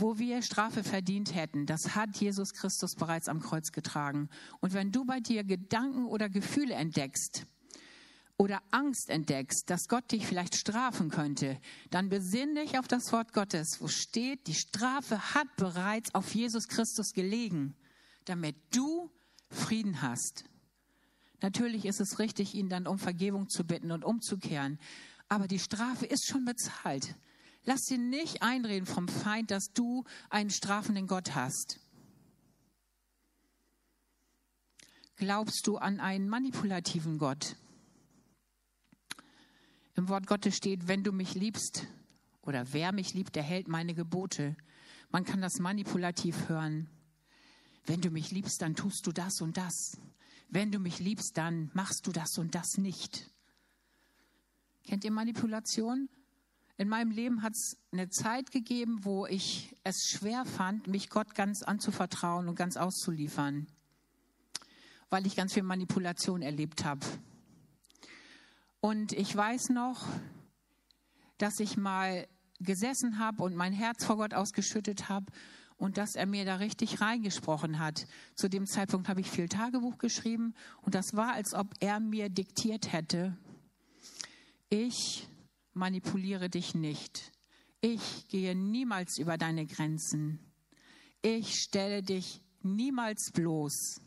wo 0.00 0.18
wir 0.18 0.42
Strafe 0.42 0.84
verdient 0.84 1.34
hätten, 1.34 1.66
das 1.66 1.94
hat 1.94 2.16
Jesus 2.16 2.52
Christus 2.52 2.94
bereits 2.94 3.28
am 3.28 3.40
Kreuz 3.40 3.72
getragen. 3.72 4.28
Und 4.60 4.72
wenn 4.74 4.92
du 4.92 5.04
bei 5.04 5.20
dir 5.20 5.44
Gedanken 5.44 6.06
oder 6.06 6.28
Gefühle 6.28 6.74
entdeckst 6.74 7.46
oder 8.36 8.60
Angst 8.70 9.10
entdeckst, 9.10 9.68
dass 9.68 9.88
Gott 9.88 10.10
dich 10.12 10.26
vielleicht 10.26 10.56
strafen 10.56 11.10
könnte, 11.10 11.60
dann 11.90 12.08
besinn 12.08 12.54
dich 12.54 12.78
auf 12.78 12.86
das 12.86 13.12
Wort 13.12 13.32
Gottes, 13.32 13.78
wo 13.80 13.88
steht, 13.88 14.46
die 14.46 14.54
Strafe 14.54 15.34
hat 15.34 15.48
bereits 15.56 16.14
auf 16.14 16.34
Jesus 16.34 16.68
Christus 16.68 17.12
gelegen, 17.12 17.74
damit 18.24 18.56
du 18.74 19.10
Frieden 19.50 20.02
hast. 20.02 20.44
Natürlich 21.40 21.84
ist 21.84 22.00
es 22.00 22.18
richtig, 22.18 22.54
ihn 22.54 22.68
dann 22.68 22.86
um 22.86 22.98
Vergebung 22.98 23.48
zu 23.48 23.64
bitten 23.64 23.92
und 23.92 24.04
umzukehren, 24.04 24.78
aber 25.28 25.46
die 25.46 25.58
Strafe 25.58 26.06
ist 26.06 26.26
schon 26.26 26.44
bezahlt. 26.44 27.14
Lass 27.68 27.84
dir 27.84 27.98
nicht 27.98 28.40
einreden 28.40 28.86
vom 28.86 29.08
Feind, 29.08 29.50
dass 29.50 29.74
du 29.74 30.04
einen 30.30 30.48
strafenden 30.48 31.06
Gott 31.06 31.34
hast. 31.34 31.78
Glaubst 35.16 35.66
du 35.66 35.76
an 35.76 36.00
einen 36.00 36.30
manipulativen 36.30 37.18
Gott? 37.18 37.56
Im 39.96 40.08
Wort 40.08 40.26
Gottes 40.26 40.56
steht, 40.56 40.88
wenn 40.88 41.04
du 41.04 41.12
mich 41.12 41.34
liebst 41.34 41.86
oder 42.40 42.72
wer 42.72 42.90
mich 42.92 43.12
liebt, 43.12 43.36
der 43.36 43.42
hält 43.42 43.68
meine 43.68 43.92
Gebote. 43.92 44.56
Man 45.10 45.26
kann 45.26 45.42
das 45.42 45.58
manipulativ 45.58 46.48
hören. 46.48 46.88
Wenn 47.84 48.00
du 48.00 48.08
mich 48.08 48.30
liebst, 48.30 48.62
dann 48.62 48.76
tust 48.76 49.06
du 49.06 49.12
das 49.12 49.42
und 49.42 49.58
das. 49.58 49.98
Wenn 50.48 50.72
du 50.72 50.78
mich 50.78 51.00
liebst, 51.00 51.36
dann 51.36 51.70
machst 51.74 52.06
du 52.06 52.12
das 52.12 52.38
und 52.38 52.54
das 52.54 52.78
nicht. 52.78 53.30
Kennt 54.84 55.04
ihr 55.04 55.12
Manipulation? 55.12 56.08
In 56.80 56.88
meinem 56.88 57.10
Leben 57.10 57.42
hat 57.42 57.54
es 57.54 57.76
eine 57.90 58.08
Zeit 58.08 58.52
gegeben, 58.52 59.00
wo 59.02 59.26
ich 59.26 59.74
es 59.82 59.96
schwer 60.12 60.44
fand, 60.44 60.86
mich 60.86 61.10
Gott 61.10 61.34
ganz 61.34 61.64
anzuvertrauen 61.64 62.48
und 62.48 62.54
ganz 62.54 62.76
auszuliefern, 62.76 63.66
weil 65.10 65.26
ich 65.26 65.34
ganz 65.34 65.54
viel 65.54 65.64
Manipulation 65.64 66.40
erlebt 66.40 66.84
habe. 66.84 67.04
Und 68.80 69.12
ich 69.12 69.34
weiß 69.34 69.70
noch, 69.70 70.06
dass 71.38 71.58
ich 71.58 71.76
mal 71.76 72.28
gesessen 72.60 73.18
habe 73.18 73.42
und 73.42 73.56
mein 73.56 73.72
Herz 73.72 74.04
vor 74.04 74.16
Gott 74.16 74.32
ausgeschüttet 74.32 75.08
habe 75.08 75.26
und 75.78 75.98
dass 75.98 76.14
er 76.14 76.26
mir 76.26 76.44
da 76.44 76.56
richtig 76.56 77.00
reingesprochen 77.00 77.80
hat. 77.80 78.06
Zu 78.36 78.48
dem 78.48 78.66
Zeitpunkt 78.68 79.08
habe 79.08 79.20
ich 79.20 79.28
viel 79.28 79.48
Tagebuch 79.48 79.98
geschrieben 79.98 80.54
und 80.82 80.94
das 80.94 81.14
war, 81.14 81.32
als 81.32 81.54
ob 81.54 81.74
er 81.80 81.98
mir 81.98 82.28
diktiert 82.28 82.92
hätte, 82.92 83.36
ich 84.70 85.26
manipuliere 85.78 86.50
dich 86.50 86.74
nicht. 86.74 87.32
Ich 87.80 88.28
gehe 88.28 88.54
niemals 88.54 89.18
über 89.18 89.38
deine 89.38 89.64
Grenzen. 89.64 90.40
Ich 91.22 91.54
stelle 91.60 92.02
dich 92.02 92.42
niemals 92.62 93.30
bloß. 93.32 94.00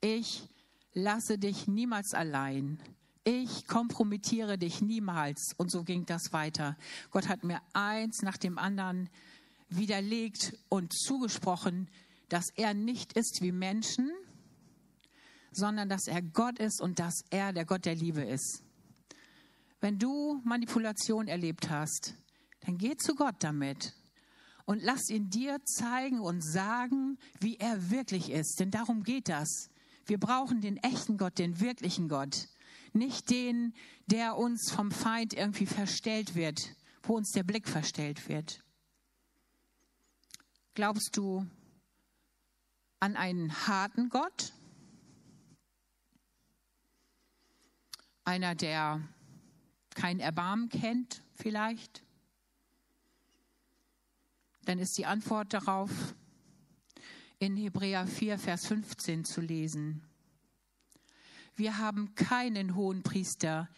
Ich 0.00 0.48
lasse 0.92 1.38
dich 1.38 1.66
niemals 1.66 2.14
allein. 2.14 2.80
Ich 3.24 3.66
kompromittiere 3.66 4.58
dich 4.58 4.80
niemals. 4.80 5.54
Und 5.56 5.70
so 5.70 5.82
ging 5.82 6.06
das 6.06 6.32
weiter. 6.32 6.76
Gott 7.10 7.28
hat 7.28 7.42
mir 7.42 7.60
eins 7.72 8.22
nach 8.22 8.36
dem 8.36 8.58
anderen 8.58 9.10
widerlegt 9.68 10.56
und 10.68 10.92
zugesprochen, 10.92 11.88
dass 12.28 12.50
er 12.50 12.74
nicht 12.74 13.14
ist 13.14 13.42
wie 13.42 13.52
Menschen, 13.52 14.10
sondern 15.52 15.88
dass 15.88 16.06
er 16.06 16.22
Gott 16.22 16.58
ist 16.58 16.80
und 16.80 16.98
dass 16.98 17.24
er 17.30 17.52
der 17.52 17.64
Gott 17.64 17.84
der 17.84 17.94
Liebe 17.94 18.22
ist. 18.22 18.63
Wenn 19.84 19.98
du 19.98 20.40
Manipulation 20.44 21.28
erlebt 21.28 21.68
hast, 21.68 22.14
dann 22.60 22.78
geh 22.78 22.96
zu 22.96 23.14
Gott 23.14 23.34
damit 23.40 23.92
und 24.64 24.82
lass 24.82 25.10
ihn 25.10 25.28
dir 25.28 25.62
zeigen 25.62 26.20
und 26.20 26.40
sagen, 26.40 27.18
wie 27.38 27.58
er 27.58 27.90
wirklich 27.90 28.30
ist. 28.30 28.58
Denn 28.60 28.70
darum 28.70 29.02
geht 29.02 29.28
das. 29.28 29.68
Wir 30.06 30.18
brauchen 30.18 30.62
den 30.62 30.78
echten 30.78 31.18
Gott, 31.18 31.38
den 31.38 31.60
wirklichen 31.60 32.08
Gott. 32.08 32.48
Nicht 32.94 33.28
den, 33.28 33.74
der 34.06 34.38
uns 34.38 34.72
vom 34.72 34.90
Feind 34.90 35.34
irgendwie 35.34 35.66
verstellt 35.66 36.34
wird, 36.34 36.74
wo 37.02 37.14
uns 37.14 37.32
der 37.32 37.42
Blick 37.42 37.68
verstellt 37.68 38.26
wird. 38.26 38.64
Glaubst 40.72 41.14
du 41.18 41.46
an 43.00 43.16
einen 43.16 43.66
harten 43.66 44.08
Gott? 44.08 44.54
Einer, 48.24 48.54
der 48.54 49.06
kein 49.94 50.20
Erbarmen 50.20 50.68
kennt, 50.68 51.22
vielleicht? 51.34 52.04
Dann 54.64 54.78
ist 54.78 54.96
die 54.98 55.06
Antwort 55.06 55.52
darauf 55.52 56.14
in 57.38 57.56
Hebräer 57.56 58.06
4, 58.06 58.38
Vers 58.38 58.66
15 58.66 59.24
zu 59.24 59.40
lesen. 59.40 60.02
Wir 61.56 61.78
haben 61.78 62.14
keinen 62.14 62.74
hohen 62.74 63.02
Priester, 63.02 63.68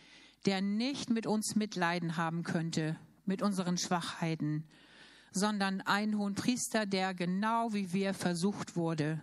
der 0.46 0.61
nicht 0.61 1.11
mit 1.11 1.26
uns 1.26 1.56
Mitleiden 1.56 2.16
haben 2.16 2.42
könnte, 2.42 2.96
mit 3.25 3.42
unseren 3.42 3.76
Schwachheiten, 3.76 4.64
sondern 5.32 5.80
einen 5.82 6.16
hohen 6.16 6.35
Priester, 6.35 6.87
der 6.87 7.12
genau 7.12 7.73
wie 7.73 7.92
wir 7.92 8.14
versucht 8.14 8.76
wurde, 8.76 9.23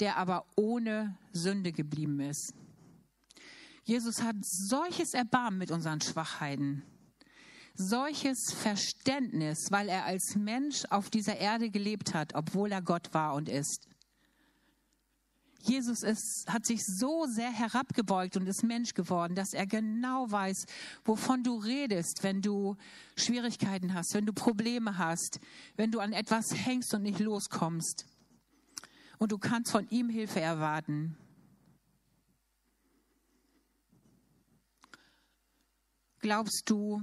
der 0.00 0.16
aber 0.16 0.44
ohne 0.56 1.16
Sünde 1.32 1.72
geblieben 1.72 2.20
ist. 2.20 2.52
Jesus 3.88 4.22
hat 4.22 4.36
solches 4.42 5.14
Erbarmen 5.14 5.58
mit 5.58 5.70
unseren 5.70 6.02
Schwachheiten, 6.02 6.82
solches 7.74 8.52
Verständnis, 8.52 9.70
weil 9.70 9.88
er 9.88 10.04
als 10.04 10.36
Mensch 10.36 10.84
auf 10.90 11.08
dieser 11.08 11.38
Erde 11.38 11.70
gelebt 11.70 12.12
hat, 12.12 12.34
obwohl 12.34 12.70
er 12.70 12.82
Gott 12.82 13.14
war 13.14 13.32
und 13.32 13.48
ist. 13.48 13.88
Jesus 15.62 16.02
ist, 16.02 16.44
hat 16.52 16.66
sich 16.66 16.84
so 16.84 17.24
sehr 17.24 17.50
herabgebeugt 17.50 18.36
und 18.36 18.46
ist 18.46 18.62
Mensch 18.62 18.92
geworden, 18.92 19.34
dass 19.34 19.54
er 19.54 19.66
genau 19.66 20.30
weiß, 20.30 20.66
wovon 21.06 21.42
du 21.42 21.56
redest, 21.56 22.22
wenn 22.22 22.42
du 22.42 22.76
Schwierigkeiten 23.16 23.94
hast, 23.94 24.12
wenn 24.12 24.26
du 24.26 24.34
Probleme 24.34 24.98
hast, 24.98 25.40
wenn 25.76 25.90
du 25.90 26.00
an 26.00 26.12
etwas 26.12 26.54
hängst 26.54 26.92
und 26.92 27.04
nicht 27.04 27.20
loskommst. 27.20 28.04
Und 29.16 29.32
du 29.32 29.38
kannst 29.38 29.72
von 29.72 29.88
ihm 29.88 30.10
Hilfe 30.10 30.40
erwarten. 30.40 31.16
Glaubst 36.20 36.68
du 36.68 37.02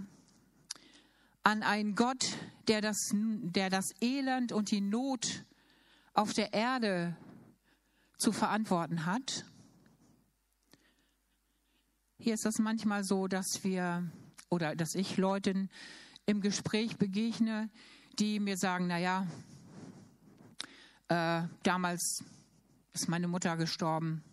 an 1.43 1.63
einen 1.63 1.95
Gott, 1.95 2.37
der 2.67 2.81
das, 2.81 3.11
der 3.13 3.69
das 3.69 3.91
Elend 4.01 4.51
und 4.51 4.71
die 4.71 4.81
Not 4.81 5.45
auf 6.13 6.33
der 6.33 6.53
Erde 6.53 7.15
zu 8.17 8.33
verantworten 8.33 9.05
hat? 9.05 9.45
Hier 12.17 12.33
ist 12.33 12.45
es 12.45 12.59
manchmal 12.59 13.05
so, 13.05 13.27
dass 13.27 13.63
wir 13.63 14.09
oder 14.49 14.75
dass 14.75 14.95
ich 14.95 15.15
Leuten 15.15 15.69
im 16.25 16.41
Gespräch 16.41 16.97
begegne, 16.97 17.69
die 18.19 18.39
mir 18.39 18.57
sagen, 18.57 18.87
na 18.87 18.97
ja, 18.97 19.27
äh, 21.07 21.47
damals 21.63 22.23
ist 22.93 23.07
meine 23.07 23.27
Mutter 23.27 23.55
gestorben, 23.55 24.23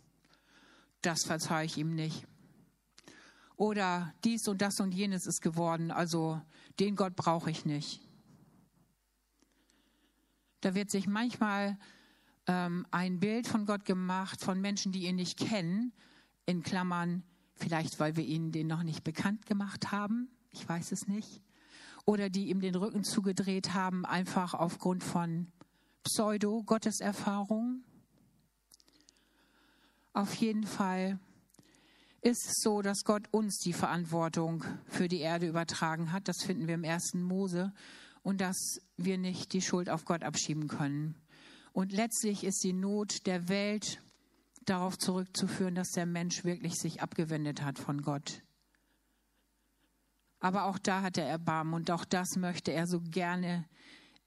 das 1.03 1.25
verzeihe 1.25 1.67
ich 1.67 1.77
ihm 1.77 1.95
nicht. 1.95 2.27
Oder 3.63 4.13
dies 4.25 4.49
und 4.49 4.61
das 4.61 4.81
und 4.81 4.93
jenes 4.93 5.25
ist 5.25 5.41
geworden, 5.41 5.93
also 5.93 6.43
den 6.81 6.97
Gott 6.97 7.15
brauche 7.15 7.49
ich 7.49 7.65
nicht. 7.65 8.01
Da 10.63 10.75
wird 10.75 10.91
sich 10.91 11.07
manchmal 11.07 11.79
ähm, 12.49 12.85
ein 12.91 13.21
Bild 13.21 13.47
von 13.47 13.65
Gott 13.65 13.85
gemacht 13.85 14.41
von 14.41 14.61
Menschen, 14.61 14.91
die 14.91 15.07
ihn 15.07 15.15
nicht 15.15 15.39
kennen, 15.39 15.93
in 16.45 16.65
Klammern, 16.65 17.23
vielleicht 17.55 18.01
weil 18.01 18.17
wir 18.17 18.25
ihnen 18.25 18.51
den 18.51 18.67
noch 18.67 18.83
nicht 18.83 19.05
bekannt 19.05 19.47
gemacht 19.47 19.93
haben, 19.93 20.29
ich 20.51 20.69
weiß 20.69 20.91
es 20.91 21.07
nicht, 21.07 21.41
oder 22.05 22.31
die 22.31 22.49
ihm 22.49 22.59
den 22.59 22.75
Rücken 22.75 23.05
zugedreht 23.05 23.75
haben, 23.75 24.05
einfach 24.05 24.55
aufgrund 24.55 25.05
von 25.05 25.53
Pseudo-Gotteserfahrung. 26.03 27.85
Auf 30.15 30.35
jeden 30.35 30.67
Fall 30.67 31.21
ist 32.23 32.47
es 32.47 32.63
so, 32.63 32.83
dass 32.83 33.05
Gott 33.05 33.25
uns 33.33 33.59
die 33.59 33.73
Verantwortung 33.73 34.65
für 34.87 35.09
die 35.09 35.21
Erde 35.21 35.49
übertragen 35.49 36.13
hat. 36.13 36.29
Das 36.29 36.43
finden 36.43 36.69
wir 36.69 36.75
im 36.75 36.85
ersten 36.85 37.23
Mose. 37.23 37.73
Und 38.23 38.41
dass 38.41 38.81
wir 38.97 39.19
nicht 39.19 39.53
die 39.53 39.61
Schuld 39.61 39.91
auf 39.91 40.05
Gott 40.05 40.23
abschieben 40.23 40.69
können. 40.69 41.21
Und 41.73 41.91
letztlich 41.91 42.45
ist 42.45 42.63
die 42.63 42.73
Not 42.73 43.27
der 43.27 43.49
Welt 43.49 44.01
darauf 44.65 44.97
zurückzuführen, 44.97 45.75
dass 45.75 45.91
der 45.91 46.07
Mensch 46.07 46.45
wirklich 46.45 46.75
sich 46.75 47.03
abgewendet 47.03 47.63
hat 47.63 47.81
von 47.81 48.03
Gott. 48.03 48.43
Aber 50.39 50.67
auch 50.67 50.79
da 50.79 51.03
hat 51.03 51.19
er 51.19 51.27
Erbarmen 51.27 51.75
und 51.75 51.91
auch 51.91 52.05
das 52.05 52.37
möchte 52.37 52.73
er 52.73 52.87
so 52.87 53.01
gerne 53.01 53.65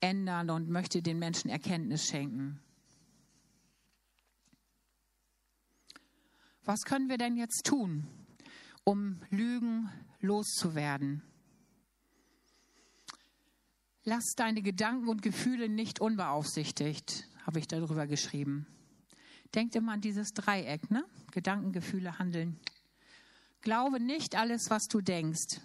ändern 0.01 0.49
und 0.49 0.69
möchte 0.69 1.01
den 1.01 1.19
Menschen 1.19 1.49
Erkenntnis 1.49 2.05
schenken. 2.05 2.60
Was 6.65 6.82
können 6.82 7.10
wir 7.10 7.19
denn 7.19 7.38
jetzt 7.38 7.67
tun, 7.67 8.08
um 8.84 9.21
Lügen 9.30 9.88
loszuwerden? 10.19 11.21
Lass 14.04 14.34
deine 14.36 14.63
Gedanken 14.63 15.08
und 15.08 15.21
Gefühle 15.21 15.69
nicht 15.69 16.01
unbeaufsichtigt, 16.01 17.28
habe 17.45 17.60
ich 17.60 17.67
darüber 17.67 18.08
geschrieben. 18.08 18.65
Denkt 19.54 19.75
immer 19.75 19.93
an 19.93 20.01
dieses 20.01 20.34
Dreieck, 20.34 20.89
ne? 20.89 21.06
Gedanken, 21.32 21.71
Gefühle, 21.71 22.17
Handeln. 22.17 22.60
Glaube 23.62 23.99
nicht 23.99 24.36
alles, 24.36 24.71
was 24.71 24.88
du 24.88 25.01
denkst. 25.01 25.62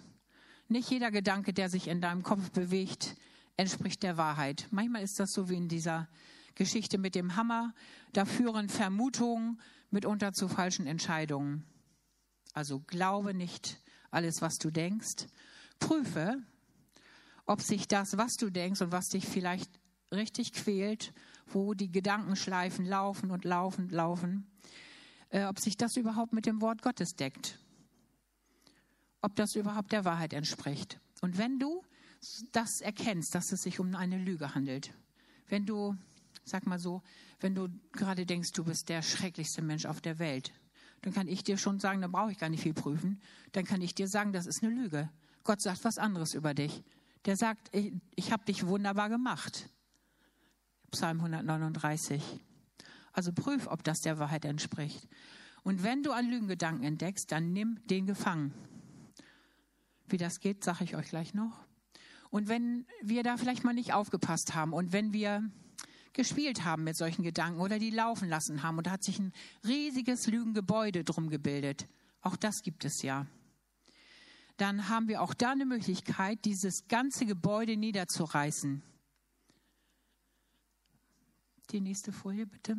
Nicht 0.67 0.91
jeder 0.91 1.09
Gedanke, 1.09 1.51
der 1.51 1.69
sich 1.69 1.87
in 1.87 1.99
deinem 1.99 2.21
Kopf 2.21 2.51
bewegt, 2.51 3.15
entspricht 3.57 4.03
der 4.03 4.17
Wahrheit. 4.17 4.67
Manchmal 4.69 5.01
ist 5.01 5.19
das 5.19 5.31
so 5.31 5.49
wie 5.49 5.57
in 5.57 5.67
dieser 5.67 6.07
Geschichte 6.55 6.97
mit 6.97 7.15
dem 7.15 7.35
Hammer. 7.35 7.73
Da 8.13 8.25
führen 8.25 8.69
Vermutungen 8.69 9.59
mitunter 9.89 10.33
zu 10.33 10.47
falschen 10.47 10.87
Entscheidungen. 10.87 11.65
Also 12.53 12.79
glaube 12.79 13.33
nicht 13.33 13.81
alles, 14.09 14.41
was 14.41 14.57
du 14.57 14.71
denkst. 14.71 15.27
Prüfe, 15.79 16.37
ob 17.45 17.61
sich 17.61 17.87
das, 17.87 18.17
was 18.17 18.35
du 18.35 18.49
denkst 18.49 18.81
und 18.81 18.91
was 18.91 19.09
dich 19.09 19.27
vielleicht 19.27 19.69
richtig 20.11 20.53
quält, 20.53 21.13
wo 21.47 21.73
die 21.73 21.91
Gedankenschleifen 21.91 22.85
laufen 22.85 23.31
und 23.31 23.45
laufen, 23.45 23.89
laufen, 23.89 24.49
äh, 25.29 25.45
ob 25.45 25.59
sich 25.59 25.77
das 25.77 25.97
überhaupt 25.97 26.33
mit 26.33 26.45
dem 26.45 26.61
Wort 26.61 26.81
Gottes 26.81 27.15
deckt. 27.15 27.59
Ob 29.21 29.35
das 29.35 29.55
überhaupt 29.55 29.91
der 29.91 30.05
Wahrheit 30.05 30.33
entspricht. 30.33 30.99
Und 31.21 31.37
wenn 31.37 31.59
du 31.59 31.83
das 32.51 32.81
erkennst, 32.81 33.35
dass 33.35 33.51
es 33.51 33.63
sich 33.63 33.79
um 33.79 33.95
eine 33.95 34.17
Lüge 34.17 34.53
handelt, 34.55 34.93
wenn 35.47 35.65
du, 35.65 35.95
sag 36.43 36.65
mal 36.65 36.79
so, 36.79 37.01
wenn 37.39 37.55
du 37.55 37.69
gerade 37.91 38.25
denkst, 38.25 38.51
du 38.51 38.63
bist 38.63 38.89
der 38.89 39.01
schrecklichste 39.01 39.61
Mensch 39.61 39.85
auf 39.85 40.01
der 40.01 40.19
Welt, 40.19 40.51
dann 41.01 41.13
kann 41.13 41.27
ich 41.27 41.43
dir 41.43 41.57
schon 41.57 41.79
sagen, 41.79 42.01
dann 42.01 42.11
brauche 42.11 42.31
ich 42.31 42.37
gar 42.37 42.49
nicht 42.49 42.63
viel 42.63 42.73
prüfen, 42.73 43.21
dann 43.51 43.65
kann 43.65 43.81
ich 43.81 43.95
dir 43.95 44.07
sagen, 44.07 44.33
das 44.33 44.45
ist 44.45 44.63
eine 44.63 44.73
Lüge. 44.73 45.09
Gott 45.43 45.61
sagt 45.61 45.83
was 45.83 45.97
anderes 45.97 46.33
über 46.33 46.53
dich. 46.53 46.83
Der 47.25 47.35
sagt, 47.35 47.73
ich, 47.75 47.93
ich 48.15 48.31
habe 48.31 48.45
dich 48.45 48.65
wunderbar 48.65 49.09
gemacht. 49.09 49.69
Psalm 50.91 51.19
139. 51.19 52.21
Also 53.13 53.31
prüf, 53.33 53.67
ob 53.67 53.83
das 53.83 54.01
der 54.01 54.19
Wahrheit 54.19 54.45
entspricht. 54.45 55.07
Und 55.63 55.83
wenn 55.83 56.03
du 56.03 56.11
an 56.11 56.29
Lügengedanken 56.29 56.83
entdeckst, 56.83 57.31
dann 57.31 57.53
nimm 57.53 57.79
den 57.87 58.05
gefangen. 58.05 58.53
Wie 60.07 60.17
das 60.17 60.39
geht, 60.39 60.63
sage 60.63 60.83
ich 60.83 60.95
euch 60.95 61.09
gleich 61.09 61.33
noch. 61.33 61.65
Und 62.29 62.47
wenn 62.47 62.85
wir 63.01 63.23
da 63.23 63.37
vielleicht 63.37 63.63
mal 63.63 63.73
nicht 63.73 63.93
aufgepasst 63.93 64.55
haben 64.55 64.73
und 64.73 64.93
wenn 64.93 65.13
wir 65.13 65.49
gespielt 66.13 66.65
haben 66.65 66.83
mit 66.83 66.97
solchen 66.97 67.23
Gedanken 67.23 67.59
oder 67.59 67.79
die 67.79 67.89
laufen 67.89 68.29
lassen 68.29 68.63
haben 68.63 68.77
und 68.77 68.87
da 68.87 68.91
hat 68.91 69.03
sich 69.03 69.19
ein 69.19 69.33
riesiges 69.65 70.27
Lügengebäude 70.27 71.03
drum 71.03 71.29
gebildet, 71.29 71.87
auch 72.21 72.35
das 72.35 72.61
gibt 72.61 72.85
es 72.85 73.01
ja, 73.01 73.27
dann 74.61 74.89
haben 74.89 75.07
wir 75.07 75.23
auch 75.23 75.33
da 75.33 75.53
eine 75.53 75.65
Möglichkeit, 75.65 76.45
dieses 76.45 76.87
ganze 76.87 77.25
Gebäude 77.25 77.77
niederzureißen. 77.77 78.83
Die 81.71 81.81
nächste 81.81 82.11
Folie 82.11 82.45
bitte. 82.45 82.77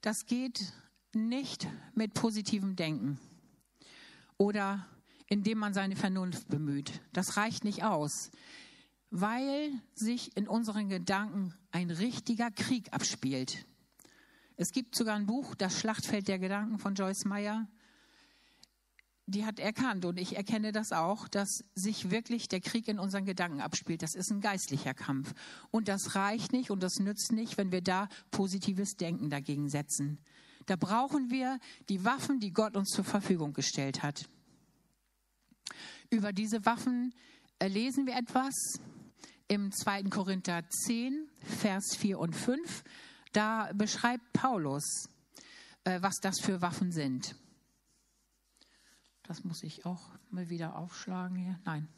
Das 0.00 0.26
geht 0.26 0.72
nicht 1.12 1.68
mit 1.94 2.14
positivem 2.14 2.74
Denken 2.74 3.20
oder 4.36 4.84
indem 5.26 5.58
man 5.58 5.74
seine 5.74 5.94
Vernunft 5.94 6.48
bemüht. 6.48 7.00
Das 7.12 7.36
reicht 7.36 7.62
nicht 7.62 7.84
aus, 7.84 8.32
weil 9.16 9.70
sich 9.94 10.36
in 10.36 10.48
unseren 10.48 10.88
Gedanken 10.88 11.54
ein 11.70 11.92
richtiger 11.92 12.50
Krieg 12.50 12.92
abspielt. 12.92 13.64
Es 14.56 14.72
gibt 14.72 14.96
sogar 14.96 15.14
ein 15.14 15.26
Buch, 15.26 15.54
Das 15.54 15.78
Schlachtfeld 15.78 16.26
der 16.26 16.40
Gedanken 16.40 16.80
von 16.80 16.96
Joyce 16.96 17.24
Meyer. 17.24 17.68
Die 19.26 19.46
hat 19.46 19.60
erkannt, 19.60 20.04
und 20.04 20.18
ich 20.18 20.34
erkenne 20.34 20.72
das 20.72 20.90
auch, 20.90 21.28
dass 21.28 21.62
sich 21.76 22.10
wirklich 22.10 22.48
der 22.48 22.60
Krieg 22.60 22.88
in 22.88 22.98
unseren 22.98 23.24
Gedanken 23.24 23.60
abspielt. 23.60 24.02
Das 24.02 24.16
ist 24.16 24.32
ein 24.32 24.40
geistlicher 24.40 24.94
Kampf. 24.94 25.32
Und 25.70 25.86
das 25.86 26.16
reicht 26.16 26.52
nicht 26.52 26.72
und 26.72 26.82
das 26.82 26.98
nützt 26.98 27.30
nicht, 27.30 27.56
wenn 27.56 27.70
wir 27.70 27.82
da 27.82 28.08
positives 28.32 28.96
Denken 28.96 29.30
dagegen 29.30 29.68
setzen. 29.68 30.18
Da 30.66 30.74
brauchen 30.74 31.30
wir 31.30 31.60
die 31.88 32.04
Waffen, 32.04 32.40
die 32.40 32.52
Gott 32.52 32.76
uns 32.76 32.90
zur 32.90 33.04
Verfügung 33.04 33.52
gestellt 33.52 34.02
hat. 34.02 34.28
Über 36.10 36.32
diese 36.32 36.66
Waffen 36.66 37.14
lesen 37.62 38.06
wir 38.06 38.16
etwas 38.16 38.80
im 39.48 39.70
2. 39.72 40.04
Korinther 40.04 40.68
10, 40.68 41.28
Vers 41.42 41.96
4 41.98 42.18
und 42.18 42.34
5. 42.34 42.82
Da 43.32 43.70
beschreibt 43.74 44.32
Paulus, 44.32 45.08
äh, 45.84 46.00
was 46.00 46.16
das 46.20 46.40
für 46.40 46.62
Waffen 46.62 46.92
sind. 46.92 47.36
Das 49.24 49.44
muss 49.44 49.62
ich 49.62 49.86
auch 49.86 50.10
mal 50.30 50.48
wieder 50.48 50.76
aufschlagen 50.76 51.36
hier. 51.36 51.58
Nein. 51.64 51.88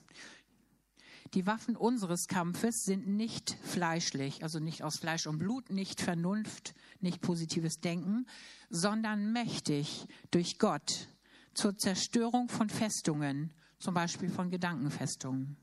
Die 1.35 1.47
Waffen 1.47 1.77
unseres 1.77 2.29
Kampfes 2.29 2.85
sind 2.85 3.09
nicht 3.09 3.51
fleischlich, 3.63 4.45
also 4.45 4.61
nicht 4.61 4.85
aus 4.85 4.99
Fleisch 4.99 5.27
und 5.27 5.39
Blut, 5.39 5.71
nicht 5.71 6.01
Vernunft, 6.01 6.75
nicht 7.01 7.21
positives 7.21 7.81
Denken, 7.81 8.27
sondern 8.71 9.33
mächtig 9.33 10.07
durch 10.31 10.59
Gott 10.59 11.09
zur 11.53 11.77
Zerstörung 11.77 12.49
von 12.49 12.71
Festungen, 12.71 13.53
zum 13.79 13.95
Beispiel 13.95 14.31
von 14.31 14.51
Gedankenfestungen 14.51 15.57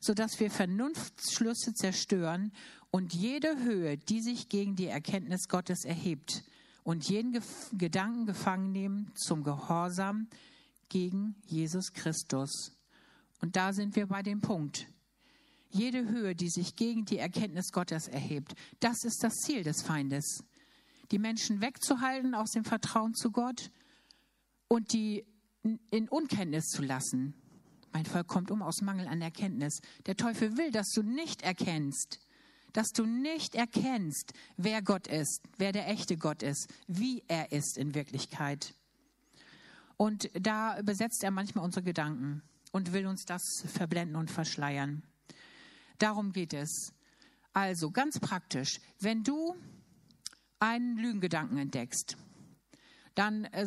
sodass 0.00 0.40
wir 0.40 0.50
Vernunftsschlüsse 0.50 1.74
zerstören 1.74 2.52
und 2.90 3.14
jede 3.14 3.58
Höhe, 3.62 3.98
die 3.98 4.20
sich 4.20 4.48
gegen 4.48 4.76
die 4.76 4.86
Erkenntnis 4.86 5.48
Gottes 5.48 5.84
erhebt 5.84 6.44
und 6.84 7.08
jeden 7.08 7.32
Gef 7.32 7.70
Gedanken 7.76 8.26
gefangen 8.26 8.72
nehmen 8.72 9.12
zum 9.14 9.42
Gehorsam 9.42 10.28
gegen 10.88 11.36
Jesus 11.46 11.92
Christus. 11.92 12.72
Und 13.40 13.56
da 13.56 13.72
sind 13.72 13.94
wir 13.94 14.06
bei 14.06 14.22
dem 14.22 14.40
Punkt. 14.40 14.86
Jede 15.70 16.08
Höhe, 16.08 16.34
die 16.34 16.48
sich 16.48 16.76
gegen 16.76 17.04
die 17.04 17.18
Erkenntnis 17.18 17.72
Gottes 17.72 18.08
erhebt, 18.08 18.54
das 18.80 19.04
ist 19.04 19.22
das 19.22 19.34
Ziel 19.34 19.62
des 19.62 19.82
Feindes. 19.82 20.42
Die 21.10 21.18
Menschen 21.18 21.60
wegzuhalten 21.60 22.34
aus 22.34 22.52
dem 22.52 22.64
Vertrauen 22.64 23.14
zu 23.14 23.30
Gott 23.30 23.70
und 24.66 24.92
die 24.92 25.26
in 25.90 26.08
Unkenntnis 26.08 26.68
zu 26.68 26.82
lassen. 26.82 27.34
Mein 27.92 28.04
Volk 28.04 28.26
kommt 28.26 28.50
um 28.50 28.62
aus 28.62 28.82
Mangel 28.82 29.08
an 29.08 29.22
Erkenntnis. 29.22 29.80
Der 30.06 30.16
Teufel 30.16 30.56
will, 30.56 30.70
dass 30.70 30.90
du 30.90 31.02
nicht 31.02 31.42
erkennst, 31.42 32.20
dass 32.72 32.92
du 32.92 33.06
nicht 33.06 33.54
erkennst, 33.54 34.32
wer 34.56 34.82
Gott 34.82 35.06
ist, 35.06 35.42
wer 35.56 35.72
der 35.72 35.88
echte 35.88 36.16
Gott 36.16 36.42
ist, 36.42 36.68
wie 36.86 37.24
er 37.26 37.52
ist 37.52 37.78
in 37.78 37.94
Wirklichkeit. 37.94 38.74
Und 39.96 40.30
da 40.34 40.80
besetzt 40.82 41.24
er 41.24 41.30
manchmal 41.30 41.64
unsere 41.64 41.82
Gedanken 41.82 42.42
und 42.72 42.92
will 42.92 43.06
uns 43.06 43.24
das 43.24 43.64
verblenden 43.66 44.16
und 44.16 44.30
verschleiern. 44.30 45.02
Darum 45.98 46.32
geht 46.32 46.52
es. 46.52 46.92
Also 47.52 47.90
ganz 47.90 48.20
praktisch, 48.20 48.80
wenn 49.00 49.24
du 49.24 49.56
einen 50.60 50.96
Lügengedanken 50.96 51.58
entdeckst, 51.58 52.16
dann, 53.14 53.44
äh, 53.46 53.66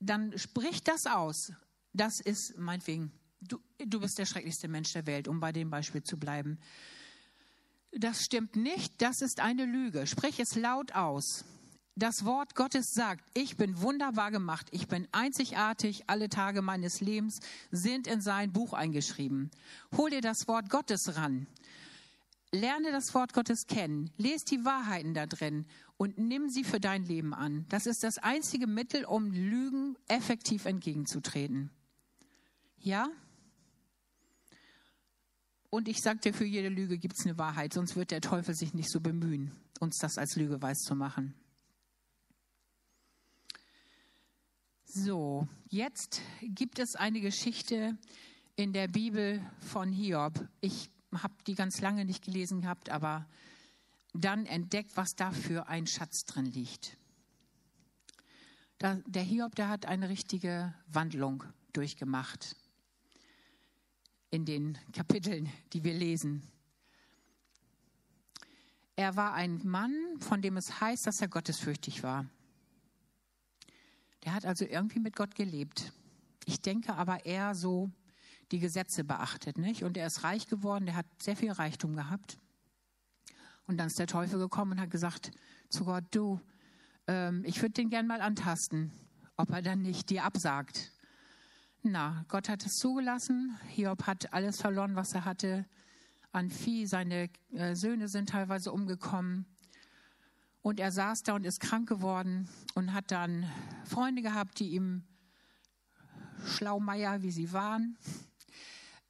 dann 0.00 0.36
sprich 0.38 0.82
das 0.82 1.06
aus. 1.06 1.52
Das 1.92 2.20
ist 2.20 2.58
meinetwegen 2.58 3.12
du, 3.48 3.58
du 3.78 4.00
bist 4.00 4.18
der 4.18 4.26
schrecklichste 4.26 4.68
Mensch 4.68 4.92
der 4.92 5.06
Welt, 5.06 5.28
um 5.28 5.40
bei 5.40 5.52
dem 5.52 5.70
Beispiel 5.70 6.02
zu 6.02 6.18
bleiben. 6.18 6.58
Das 7.92 8.22
stimmt 8.22 8.56
nicht, 8.56 9.02
das 9.02 9.20
ist 9.20 9.40
eine 9.40 9.64
Lüge. 9.66 10.06
Sprich 10.06 10.40
es 10.40 10.54
laut 10.54 10.92
aus. 10.94 11.44
Das 11.94 12.24
Wort 12.24 12.54
Gottes 12.54 12.92
sagt, 12.94 13.22
ich 13.34 13.58
bin 13.58 13.82
wunderbar 13.82 14.30
gemacht, 14.30 14.66
ich 14.70 14.88
bin 14.88 15.06
einzigartig, 15.12 16.04
alle 16.06 16.30
Tage 16.30 16.62
meines 16.62 17.02
Lebens 17.02 17.40
sind 17.70 18.06
in 18.06 18.22
sein 18.22 18.50
Buch 18.50 18.72
eingeschrieben. 18.72 19.50
Hol 19.94 20.08
dir 20.08 20.22
das 20.22 20.48
Wort 20.48 20.70
Gottes 20.70 21.16
ran. 21.16 21.46
Lerne 22.50 22.92
das 22.92 23.14
Wort 23.14 23.34
Gottes 23.34 23.66
kennen, 23.66 24.10
lese 24.16 24.44
die 24.46 24.64
Wahrheiten 24.64 25.12
da 25.12 25.26
drin 25.26 25.66
und 25.98 26.16
nimm 26.16 26.48
sie 26.48 26.64
für 26.64 26.80
dein 26.80 27.04
Leben 27.04 27.34
an. 27.34 27.66
Das 27.68 27.86
ist 27.86 28.02
das 28.04 28.16
einzige 28.18 28.66
Mittel, 28.66 29.04
um 29.04 29.30
Lügen 29.30 29.96
effektiv 30.08 30.64
entgegenzutreten. 30.64 31.70
Ja? 32.78 33.08
Und 35.74 35.88
ich 35.88 36.02
sagte, 36.02 36.34
für 36.34 36.44
jede 36.44 36.68
Lüge 36.68 36.98
gibt 36.98 37.18
es 37.18 37.24
eine 37.24 37.38
Wahrheit, 37.38 37.72
sonst 37.72 37.96
wird 37.96 38.10
der 38.10 38.20
Teufel 38.20 38.54
sich 38.54 38.74
nicht 38.74 38.90
so 38.90 39.00
bemühen, 39.00 39.52
uns 39.80 39.96
das 39.96 40.18
als 40.18 40.36
Lüge 40.36 40.60
weiß 40.60 40.80
zu 40.80 40.94
machen. 40.94 41.32
So, 44.84 45.48
jetzt 45.70 46.20
gibt 46.42 46.78
es 46.78 46.94
eine 46.94 47.22
Geschichte 47.22 47.96
in 48.54 48.74
der 48.74 48.86
Bibel 48.86 49.40
von 49.60 49.90
Hiob. 49.90 50.46
Ich 50.60 50.90
habe 51.10 51.32
die 51.46 51.54
ganz 51.54 51.80
lange 51.80 52.04
nicht 52.04 52.22
gelesen 52.22 52.60
gehabt, 52.60 52.90
aber 52.90 53.26
dann 54.12 54.44
entdeckt, 54.44 54.98
was 54.98 55.16
da 55.16 55.30
für 55.30 55.68
ein 55.68 55.86
Schatz 55.86 56.26
drin 56.26 56.44
liegt. 56.44 56.98
der 58.78 59.22
Hiob, 59.22 59.54
der 59.54 59.70
hat 59.70 59.86
eine 59.86 60.10
richtige 60.10 60.74
Wandlung 60.86 61.44
durchgemacht 61.72 62.56
in 64.32 64.46
den 64.46 64.78
Kapiteln, 64.92 65.52
die 65.74 65.84
wir 65.84 65.92
lesen. 65.92 66.42
Er 68.96 69.14
war 69.14 69.34
ein 69.34 69.60
Mann, 69.62 69.92
von 70.20 70.40
dem 70.40 70.56
es 70.56 70.80
heißt, 70.80 71.06
dass 71.06 71.20
er 71.20 71.28
gottesfürchtig 71.28 72.02
war. 72.02 72.26
Der 74.24 74.32
hat 74.32 74.46
also 74.46 74.64
irgendwie 74.64 75.00
mit 75.00 75.16
Gott 75.16 75.34
gelebt. 75.34 75.92
Ich 76.46 76.62
denke 76.62 76.94
aber 76.94 77.26
eher 77.26 77.54
so 77.54 77.90
die 78.52 78.58
Gesetze 78.58 79.04
beachtet, 79.04 79.58
nicht? 79.58 79.82
Und 79.82 79.98
er 79.98 80.06
ist 80.06 80.24
reich 80.24 80.46
geworden, 80.46 80.86
der 80.86 80.96
hat 80.96 81.06
sehr 81.20 81.36
viel 81.36 81.52
Reichtum 81.52 81.94
gehabt. 81.94 82.38
Und 83.66 83.76
dann 83.76 83.88
ist 83.88 83.98
der 83.98 84.06
Teufel 84.06 84.38
gekommen 84.38 84.72
und 84.72 84.80
hat 84.80 84.90
gesagt 84.90 85.30
zu 85.68 85.84
Gott, 85.84 86.04
du, 86.10 86.40
ähm, 87.06 87.44
ich 87.44 87.60
würde 87.60 87.74
den 87.74 87.90
gern 87.90 88.06
mal 88.06 88.22
antasten, 88.22 88.92
ob 89.36 89.50
er 89.50 89.60
dann 89.60 89.82
nicht 89.82 90.08
dir 90.08 90.24
absagt. 90.24 90.90
Na, 91.84 92.24
Gott 92.28 92.48
hat 92.48 92.64
es 92.64 92.78
zugelassen. 92.78 93.58
Hiob 93.70 94.06
hat 94.06 94.32
alles 94.32 94.60
verloren, 94.60 94.94
was 94.94 95.14
er 95.14 95.24
hatte 95.24 95.66
an 96.30 96.48
Vieh. 96.48 96.86
Seine 96.86 97.28
äh, 97.52 97.74
Söhne 97.74 98.06
sind 98.06 98.28
teilweise 98.28 98.70
umgekommen. 98.70 99.46
Und 100.62 100.78
er 100.78 100.92
saß 100.92 101.24
da 101.24 101.34
und 101.34 101.44
ist 101.44 101.58
krank 101.58 101.88
geworden 101.88 102.48
und 102.74 102.92
hat 102.92 103.10
dann 103.10 103.50
Freunde 103.84 104.22
gehabt, 104.22 104.60
die 104.60 104.68
ihm 104.68 105.02
Schlaumeier, 106.46 107.22
wie 107.22 107.32
sie 107.32 107.52
waren, 107.52 107.98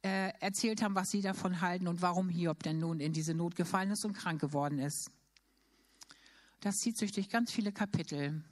äh, 0.03 0.31
erzählt 0.39 0.81
haben, 0.81 0.95
was 0.95 1.11
sie 1.11 1.21
davon 1.21 1.61
halten 1.61 1.87
und 1.87 2.01
warum 2.01 2.27
Hiob 2.27 2.63
denn 2.63 2.79
nun 2.79 2.99
in 2.99 3.13
diese 3.13 3.35
Not 3.35 3.55
gefallen 3.55 3.91
ist 3.91 4.03
und 4.03 4.13
krank 4.13 4.41
geworden 4.41 4.79
ist. 4.79 5.11
Das 6.59 6.79
zieht 6.79 6.97
sich 6.97 7.11
durch 7.11 7.29
ganz 7.29 7.51
viele 7.51 7.71
Kapitel. 7.71 8.43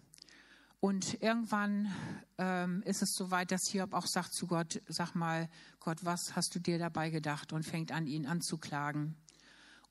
Und 0.82 1.22
irgendwann 1.22 1.94
ähm, 2.40 2.82
ist 2.86 3.04
es 3.04 3.14
so 3.14 3.30
weit, 3.30 3.52
dass 3.52 3.68
Hiob 3.68 3.94
auch 3.94 4.08
sagt 4.08 4.34
zu 4.34 4.48
Gott, 4.48 4.82
sag 4.88 5.14
mal, 5.14 5.48
Gott, 5.80 6.04
was 6.04 6.36
hast 6.36 6.56
du 6.56 6.60
dir 6.60 6.80
dabei 6.80 7.12
gedacht? 7.12 7.54
Und 7.54 7.64
fängt 7.64 7.92
an, 7.92 8.08
ihn 8.08 8.26
anzuklagen. 8.26 9.16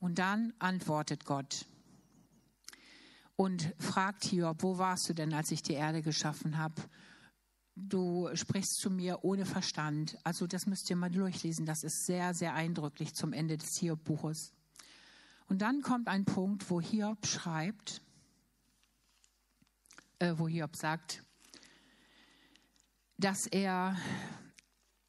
Und 0.01 0.19
dann 0.19 0.53
antwortet 0.59 1.25
Gott 1.25 1.67
und 3.37 3.73
fragt 3.79 4.25
Hiob, 4.25 4.65
wo 4.65 4.79
warst 4.79 5.09
du 5.09 5.15
denn, 5.15 5.33
als 5.33 5.53
ich 5.53 5.63
die 5.63 5.75
Erde 5.75 6.03
geschaffen 6.03 6.59
habe? 6.59 6.75
Du 7.77 8.29
sprichst 8.35 8.79
zu 8.81 8.91
mir 8.91 9.21
ohne 9.23 9.47
Verstand. 9.47 10.19
Also 10.25 10.49
das 10.49 10.67
müsst 10.67 10.91
ihr 10.91 10.97
mal 10.97 11.11
durchlesen. 11.11 11.67
Das 11.67 11.85
ist 11.85 12.05
sehr, 12.05 12.35
sehr 12.35 12.53
eindrücklich 12.55 13.15
zum 13.15 13.33
Ende 13.33 13.57
des 13.57 13.77
Hiob-Buches. 13.77 14.53
Und 15.47 15.63
dann 15.63 15.83
kommt 15.83 16.09
ein 16.09 16.25
Punkt, 16.25 16.69
wo 16.69 16.81
Hiob 16.81 17.27
schreibt, 17.27 18.03
äh, 20.21 20.39
wo 20.39 20.47
Hiob 20.47 20.77
sagt, 20.77 21.25
dass 23.17 23.47
er, 23.47 23.99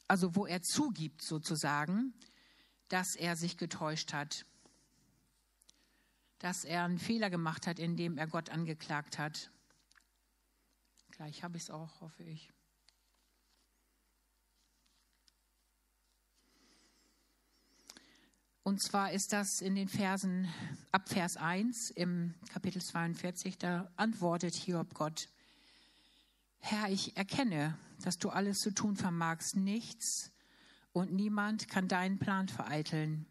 also 0.08 0.36
wo 0.36 0.46
er 0.46 0.62
zugibt 0.62 1.22
sozusagen, 1.22 2.14
dass 2.88 3.16
er 3.16 3.36
sich 3.36 3.58
getäuscht 3.58 4.14
hat, 4.14 4.46
dass 6.40 6.64
er 6.64 6.86
einen 6.86 6.98
Fehler 6.98 7.30
gemacht 7.30 7.68
hat, 7.68 7.78
indem 7.78 8.18
er 8.18 8.28
Gott 8.28 8.50
angeklagt 8.50 9.20
hat. 9.20 9.52
Gleich 11.12 11.44
habe 11.44 11.58
ich 11.58 11.64
es 11.64 11.70
auch, 11.70 12.02
hoffe 12.02 12.24
ich. 12.24 12.52
Und 18.64 18.82
zwar 18.82 19.12
ist 19.12 19.34
das 19.34 19.60
in 19.62 19.74
den 19.74 19.88
Versen 19.88 20.48
ab 20.92 21.10
Vers 21.10 21.36
1 21.36 21.92
im 21.96 22.36
Kapitel 22.54 22.80
42, 22.80 23.58
da 23.58 23.92
antwortet 23.96 24.54
Hiob 24.54 24.94
Gott, 24.94 25.30
Herr, 26.60 26.90
ich 26.90 27.18
erkenne, 27.18 27.76
dass 28.04 28.18
du 28.18 28.30
alles 28.30 28.60
zu 28.60 28.70
tun 28.72 28.96
vermagst, 28.96 29.56
nichts 29.56 30.32
und 30.94 31.12
niemand 31.12 31.70
kann 31.70 31.88
deinen 31.88 32.20
Plan 32.20 32.50
vereiteln. 32.50 33.26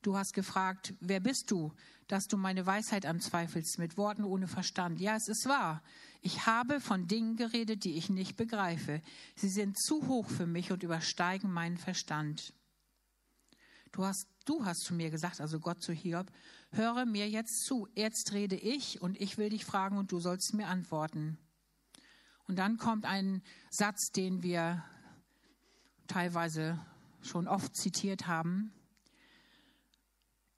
Du 0.00 0.16
hast 0.16 0.32
gefragt, 0.32 0.94
wer 1.00 1.20
bist 1.20 1.50
du, 1.50 1.74
dass 2.08 2.24
du 2.26 2.38
meine 2.38 2.64
Weisheit 2.64 3.04
anzweifelst 3.04 3.78
mit 3.78 3.98
Worten 3.98 4.24
ohne 4.24 4.48
Verstand? 4.48 4.98
Ja, 4.98 5.14
es 5.14 5.28
ist 5.28 5.46
wahr. 5.46 5.82
Ich 6.22 6.46
habe 6.46 6.80
von 6.80 7.06
Dingen 7.06 7.36
geredet, 7.36 7.84
die 7.84 7.98
ich 7.98 8.08
nicht 8.08 8.36
begreife. 8.36 9.02
Sie 9.36 9.50
sind 9.50 9.78
zu 9.78 10.06
hoch 10.08 10.28
für 10.28 10.46
mich 10.46 10.72
und 10.72 10.82
übersteigen 10.82 11.50
meinen 11.50 11.76
Verstand. 11.76 12.54
Du 13.94 14.04
hast, 14.04 14.26
du 14.44 14.64
hast 14.64 14.80
zu 14.80 14.92
mir 14.92 15.08
gesagt, 15.08 15.40
also 15.40 15.60
Gott 15.60 15.80
zu 15.80 15.92
Hiob, 15.92 16.26
höre 16.72 17.06
mir 17.06 17.30
jetzt 17.30 17.64
zu. 17.64 17.86
Jetzt 17.94 18.32
rede 18.32 18.56
ich 18.56 19.00
und 19.00 19.20
ich 19.20 19.38
will 19.38 19.50
dich 19.50 19.64
fragen 19.64 19.98
und 19.98 20.10
du 20.10 20.18
sollst 20.18 20.52
mir 20.52 20.66
antworten. 20.66 21.38
Und 22.48 22.58
dann 22.58 22.76
kommt 22.76 23.04
ein 23.04 23.40
Satz, 23.70 24.10
den 24.10 24.42
wir 24.42 24.84
teilweise 26.08 26.84
schon 27.22 27.46
oft 27.46 27.76
zitiert 27.76 28.26
haben. 28.26 28.72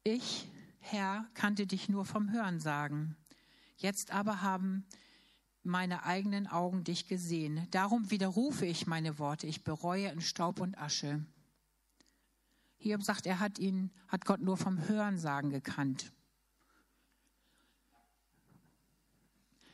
Ich, 0.03 0.51
Herr, 0.79 1.29
kannte 1.35 1.67
dich 1.67 1.91
nur 1.91 2.07
vom 2.07 2.33
Hören 2.33 2.59
sagen. 2.59 3.19
Jetzt 3.77 4.13
aber 4.13 4.41
haben 4.41 4.87
meine 5.63 6.05
eigenen 6.05 6.47
Augen 6.47 6.85
dich 6.85 7.07
gesehen. 7.07 7.69
Darum 7.71 8.11
widerrufe 8.11 8.65
ich 8.65 8.87
meine 8.87 9.19
Worte. 9.19 9.47
Ich 9.47 9.63
bereue 9.63 10.09
in 10.09 10.23
Staub 10.23 10.59
und 10.59 10.79
Asche. 10.79 11.23
Hiob 12.87 13.03
sagt, 13.03 13.27
er 13.27 13.41
hat 13.41 13.59
ihn, 13.59 13.91
hat 14.09 14.25
Gott 14.25 14.41
nur 14.41 14.57
vom 14.57 14.87
Hörensagen 14.89 15.51
gekannt. 15.51 16.13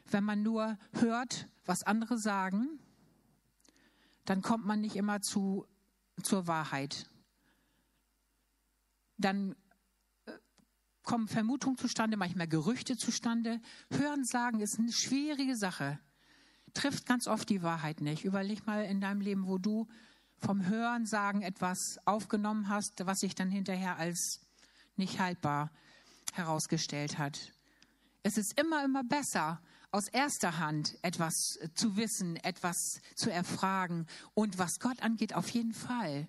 Wenn 0.06 0.24
man 0.24 0.42
nur 0.42 0.78
hört, 0.92 1.48
was 1.64 1.82
andere 1.82 2.18
sagen, 2.18 2.78
dann 4.24 4.40
kommt 4.40 4.64
man 4.64 4.80
nicht 4.80 4.96
immer 4.96 5.20
zu, 5.20 5.66
zur 6.22 6.46
Wahrheit. 6.46 7.06
Dann 9.18 9.54
kommen 11.02 11.28
Vermutungen 11.28 11.76
zustande, 11.76 12.16
manchmal 12.16 12.48
Gerüchte 12.48 12.96
zustande. 12.96 13.60
Hören 13.90 14.24
sagen 14.24 14.60
ist 14.60 14.78
eine 14.78 14.92
schwierige 14.92 15.56
Sache. 15.56 15.98
Trifft 16.72 17.04
ganz 17.04 17.26
oft 17.26 17.48
die 17.50 17.62
Wahrheit 17.62 18.00
nicht. 18.00 18.24
Überleg 18.24 18.66
mal 18.66 18.84
in 18.84 19.00
deinem 19.00 19.20
Leben, 19.20 19.46
wo 19.46 19.58
du 19.58 19.88
vom 20.42 20.66
Hören 20.66 21.06
sagen 21.06 21.42
etwas 21.42 21.98
aufgenommen 22.04 22.68
hast, 22.68 23.06
was 23.06 23.20
sich 23.20 23.34
dann 23.34 23.50
hinterher 23.50 23.96
als 23.96 24.40
nicht 24.96 25.20
haltbar 25.20 25.70
herausgestellt 26.32 27.18
hat. 27.18 27.52
Es 28.22 28.36
ist 28.36 28.58
immer, 28.58 28.84
immer 28.84 29.04
besser, 29.04 29.60
aus 29.92 30.08
erster 30.08 30.58
Hand 30.58 30.96
etwas 31.02 31.58
zu 31.74 31.96
wissen, 31.96 32.36
etwas 32.36 33.00
zu 33.14 33.30
erfragen. 33.30 34.06
Und 34.34 34.58
was 34.58 34.78
Gott 34.78 35.02
angeht, 35.02 35.34
auf 35.34 35.48
jeden 35.50 35.74
Fall. 35.74 36.26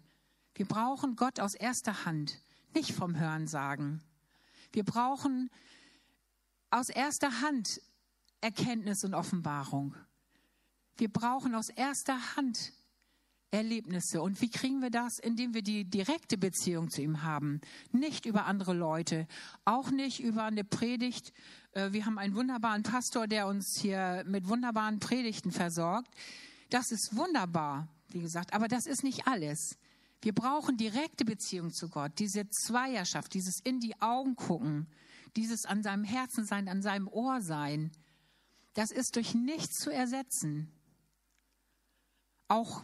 Wir 0.56 0.68
brauchen 0.68 1.16
Gott 1.16 1.40
aus 1.40 1.56
erster 1.56 2.06
Hand, 2.06 2.42
nicht 2.74 2.94
vom 2.94 3.18
Hören 3.18 3.48
sagen. 3.48 4.04
Wir 4.74 4.84
brauchen 4.84 5.50
aus 6.70 6.90
erster 6.90 7.42
Hand 7.42 7.82
Erkenntnis 8.42 9.04
und 9.06 9.14
Offenbarung. 9.14 9.96
Wir 10.98 11.12
brauchen 11.12 11.56
aus 11.56 11.70
erster 11.70 12.36
Hand 12.36 12.74
Erlebnisse. 13.54 14.22
Und 14.22 14.42
wie 14.42 14.50
kriegen 14.50 14.82
wir 14.82 14.90
das? 14.90 15.20
Indem 15.20 15.54
wir 15.54 15.62
die 15.62 15.86
direkte 15.86 16.38
Beziehung 16.38 16.90
zu 16.90 17.02
ihm 17.02 17.22
haben. 17.22 17.62
Nicht 17.92 18.26
über 18.26 18.46
andere 18.46 18.74
Leute, 18.74 19.28
auch 19.64 19.92
nicht 19.92 20.20
über 20.20 20.46
eine 20.46 20.64
Predigt. 20.64 21.34
Äh, 21.74 21.94
wir 21.94 22.06
haben 22.06 22.18
einen 22.18 22.36
wunderbaren 22.36 22.82
Pastor, 22.82 23.28
der 23.28 23.48
uns 23.48 23.78
hier 23.80 24.24
mit 24.26 24.48
wunderbaren 24.48 25.00
Predigten 25.00 25.52
versorgt. 25.52 26.10
Das 26.72 26.92
ist 26.92 27.16
wunderbar, 27.16 27.88
wie 28.10 28.22
gesagt, 28.22 28.54
aber 28.54 28.68
das 28.68 28.88
ist 28.88 29.04
nicht 29.04 29.28
alles. 29.28 29.78
Wir 30.22 30.34
brauchen 30.34 30.76
direkte 30.76 31.24
Beziehung 31.24 31.72
zu 31.72 31.90
Gott, 31.90 32.14
diese 32.18 32.50
Zweierschaft, 32.50 33.34
dieses 33.36 33.60
in 33.60 33.80
die 33.80 34.02
Augen 34.02 34.36
gucken, 34.36 34.88
dieses 35.36 35.66
an 35.66 35.84
seinem 35.84 36.06
Herzen 36.06 36.46
sein, 36.46 36.68
an 36.68 36.82
seinem 36.82 37.08
Ohr 37.08 37.42
sein. 37.42 37.92
Das 38.74 38.90
ist 38.90 39.16
durch 39.16 39.36
nichts 39.36 39.78
zu 39.80 39.92
ersetzen. 39.92 40.72
Auch 42.48 42.84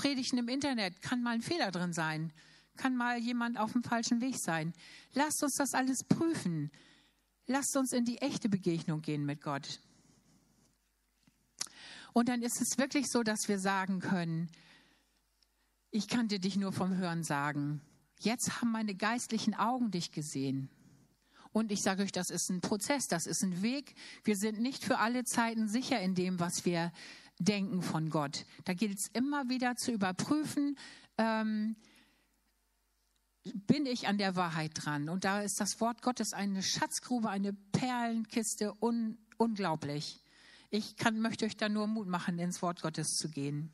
Predigten 0.00 0.38
im 0.38 0.48
Internet 0.48 1.02
kann 1.02 1.22
mal 1.22 1.34
ein 1.34 1.42
Fehler 1.42 1.70
drin 1.70 1.92
sein, 1.92 2.32
kann 2.78 2.96
mal 2.96 3.18
jemand 3.18 3.58
auf 3.58 3.72
dem 3.72 3.82
falschen 3.82 4.22
Weg 4.22 4.38
sein. 4.38 4.72
Lasst 5.12 5.42
uns 5.42 5.56
das 5.56 5.74
alles 5.74 6.04
prüfen. 6.04 6.70
Lasst 7.46 7.76
uns 7.76 7.92
in 7.92 8.06
die 8.06 8.16
echte 8.16 8.48
Begegnung 8.48 9.02
gehen 9.02 9.26
mit 9.26 9.42
Gott. 9.42 9.78
Und 12.14 12.30
dann 12.30 12.40
ist 12.40 12.62
es 12.62 12.78
wirklich 12.78 13.08
so, 13.10 13.22
dass 13.22 13.46
wir 13.48 13.58
sagen 13.58 14.00
können, 14.00 14.48
ich 15.90 16.08
kannte 16.08 16.40
dich 16.40 16.56
nur 16.56 16.72
vom 16.72 16.96
Hören 16.96 17.22
sagen. 17.22 17.82
Jetzt 18.20 18.62
haben 18.62 18.72
meine 18.72 18.94
geistlichen 18.94 19.52
Augen 19.52 19.90
dich 19.90 20.12
gesehen. 20.12 20.70
Und 21.52 21.72
ich 21.72 21.82
sage 21.82 22.04
euch, 22.04 22.12
das 22.12 22.30
ist 22.30 22.48
ein 22.48 22.62
Prozess, 22.62 23.06
das 23.06 23.26
ist 23.26 23.42
ein 23.42 23.60
Weg. 23.60 23.94
Wir 24.24 24.36
sind 24.36 24.60
nicht 24.60 24.82
für 24.82 24.96
alle 24.96 25.24
Zeiten 25.24 25.68
sicher 25.68 26.00
in 26.00 26.14
dem, 26.14 26.40
was 26.40 26.64
wir 26.64 26.90
denken 27.40 27.82
von 27.82 28.10
Gott. 28.10 28.44
Da 28.64 28.74
gilt 28.74 28.98
es 28.98 29.08
immer 29.08 29.48
wieder 29.48 29.74
zu 29.74 29.90
überprüfen, 29.90 30.78
ähm, 31.18 31.74
bin 33.42 33.86
ich 33.86 34.06
an 34.06 34.18
der 34.18 34.36
Wahrheit 34.36 34.72
dran? 34.74 35.08
Und 35.08 35.24
da 35.24 35.40
ist 35.40 35.60
das 35.60 35.80
Wort 35.80 36.02
Gottes 36.02 36.34
eine 36.34 36.62
Schatzgrube, 36.62 37.30
eine 37.30 37.54
Perlenkiste, 37.72 38.74
un 38.80 39.18
unglaublich. 39.38 40.20
Ich 40.68 40.96
kann, 40.96 41.20
möchte 41.20 41.46
euch 41.46 41.56
da 41.56 41.70
nur 41.70 41.86
Mut 41.86 42.06
machen, 42.06 42.38
ins 42.38 42.60
Wort 42.60 42.82
Gottes 42.82 43.16
zu 43.16 43.30
gehen. 43.30 43.72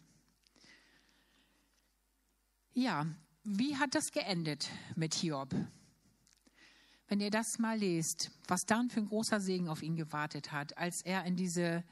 Ja, 2.72 3.06
wie 3.42 3.76
hat 3.76 3.96
das 3.96 4.12
geendet 4.12 4.68
mit 4.94 5.14
Hiob? 5.14 5.54
Wenn 7.08 7.20
ihr 7.20 7.30
das 7.30 7.58
mal 7.58 7.78
lest, 7.78 8.30
was 8.46 8.64
dann 8.64 8.90
für 8.90 9.00
ein 9.00 9.08
großer 9.08 9.40
Segen 9.40 9.68
auf 9.68 9.82
ihn 9.82 9.96
gewartet 9.96 10.52
hat, 10.52 10.78
als 10.78 11.02
er 11.02 11.24
in 11.24 11.36
diese 11.36 11.82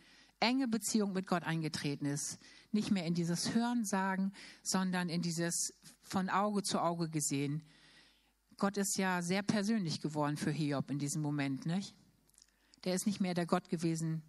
enge 0.44 0.68
Beziehung 0.68 1.12
mit 1.12 1.26
Gott 1.26 1.42
eingetreten 1.42 2.07
ist. 2.07 2.38
Nicht 2.70 2.90
mehr 2.90 3.07
in 3.07 3.14
dieses 3.14 3.54
Hören 3.54 3.85
sagen, 3.85 4.33
sondern 4.62 5.09
in 5.09 5.22
dieses 5.22 5.74
von 6.02 6.28
Auge 6.28 6.62
zu 6.62 6.80
Auge 6.80 7.09
gesehen. 7.09 7.62
Gott 8.59 8.76
ist 8.76 8.96
ja 8.96 9.22
sehr 9.22 9.42
persönlich 9.42 10.00
geworden 10.00 10.37
für 10.37 10.50
Hiob 10.50 10.90
in 10.90 10.98
diesem 10.98 11.22
Moment, 11.22 11.66
nicht? 11.66 11.94
Der 12.85 12.94
ist 12.94 13.07
nicht 13.07 13.20
mehr 13.20 13.35
der 13.35 13.46
Gott 13.46 13.68
gewesen, 13.70 14.22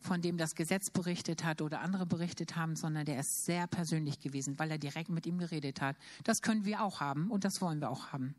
von 0.00 0.20
dem 0.20 0.36
das 0.36 0.54
Gesetz 0.54 0.90
berichtet 0.90 1.44
hat 1.44 1.62
oder 1.62 1.80
andere 1.80 2.06
berichtet 2.06 2.56
haben, 2.56 2.76
sondern 2.76 3.06
der 3.06 3.20
ist 3.20 3.44
sehr 3.44 3.66
persönlich 3.66 4.18
gewesen, 4.18 4.58
weil 4.58 4.70
er 4.70 4.78
direkt 4.78 5.08
mit 5.08 5.26
ihm 5.26 5.38
geredet 5.38 5.80
hat. 5.80 5.96
Das 6.24 6.42
können 6.42 6.64
wir 6.64 6.82
auch 6.82 7.00
haben 7.00 7.30
und 7.30 7.44
das 7.44 7.60
wollen 7.60 7.80
wir 7.80 7.90
auch 7.90 8.12
haben. 8.12 8.34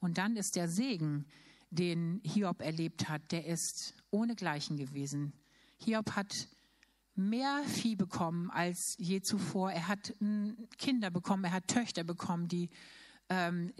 Und 0.00 0.18
dann 0.18 0.36
ist 0.36 0.56
der 0.56 0.68
Segen, 0.68 1.26
den 1.70 2.20
Hiob 2.24 2.60
erlebt 2.60 3.08
hat, 3.08 3.30
der 3.30 3.46
ist 3.46 3.94
ohnegleichen 4.10 4.76
gewesen. 4.76 5.32
Hiob 5.78 6.12
hat 6.12 6.48
mehr 7.14 7.62
Vieh 7.64 7.96
bekommen 7.96 8.50
als 8.50 8.94
je 8.98 9.20
zuvor. 9.20 9.72
Er 9.72 9.88
hat 9.88 10.14
Kinder 10.78 11.10
bekommen, 11.10 11.44
er 11.44 11.52
hat 11.52 11.68
Töchter 11.68 12.04
bekommen, 12.04 12.48
die 12.48 12.70
ähm, 13.28 13.72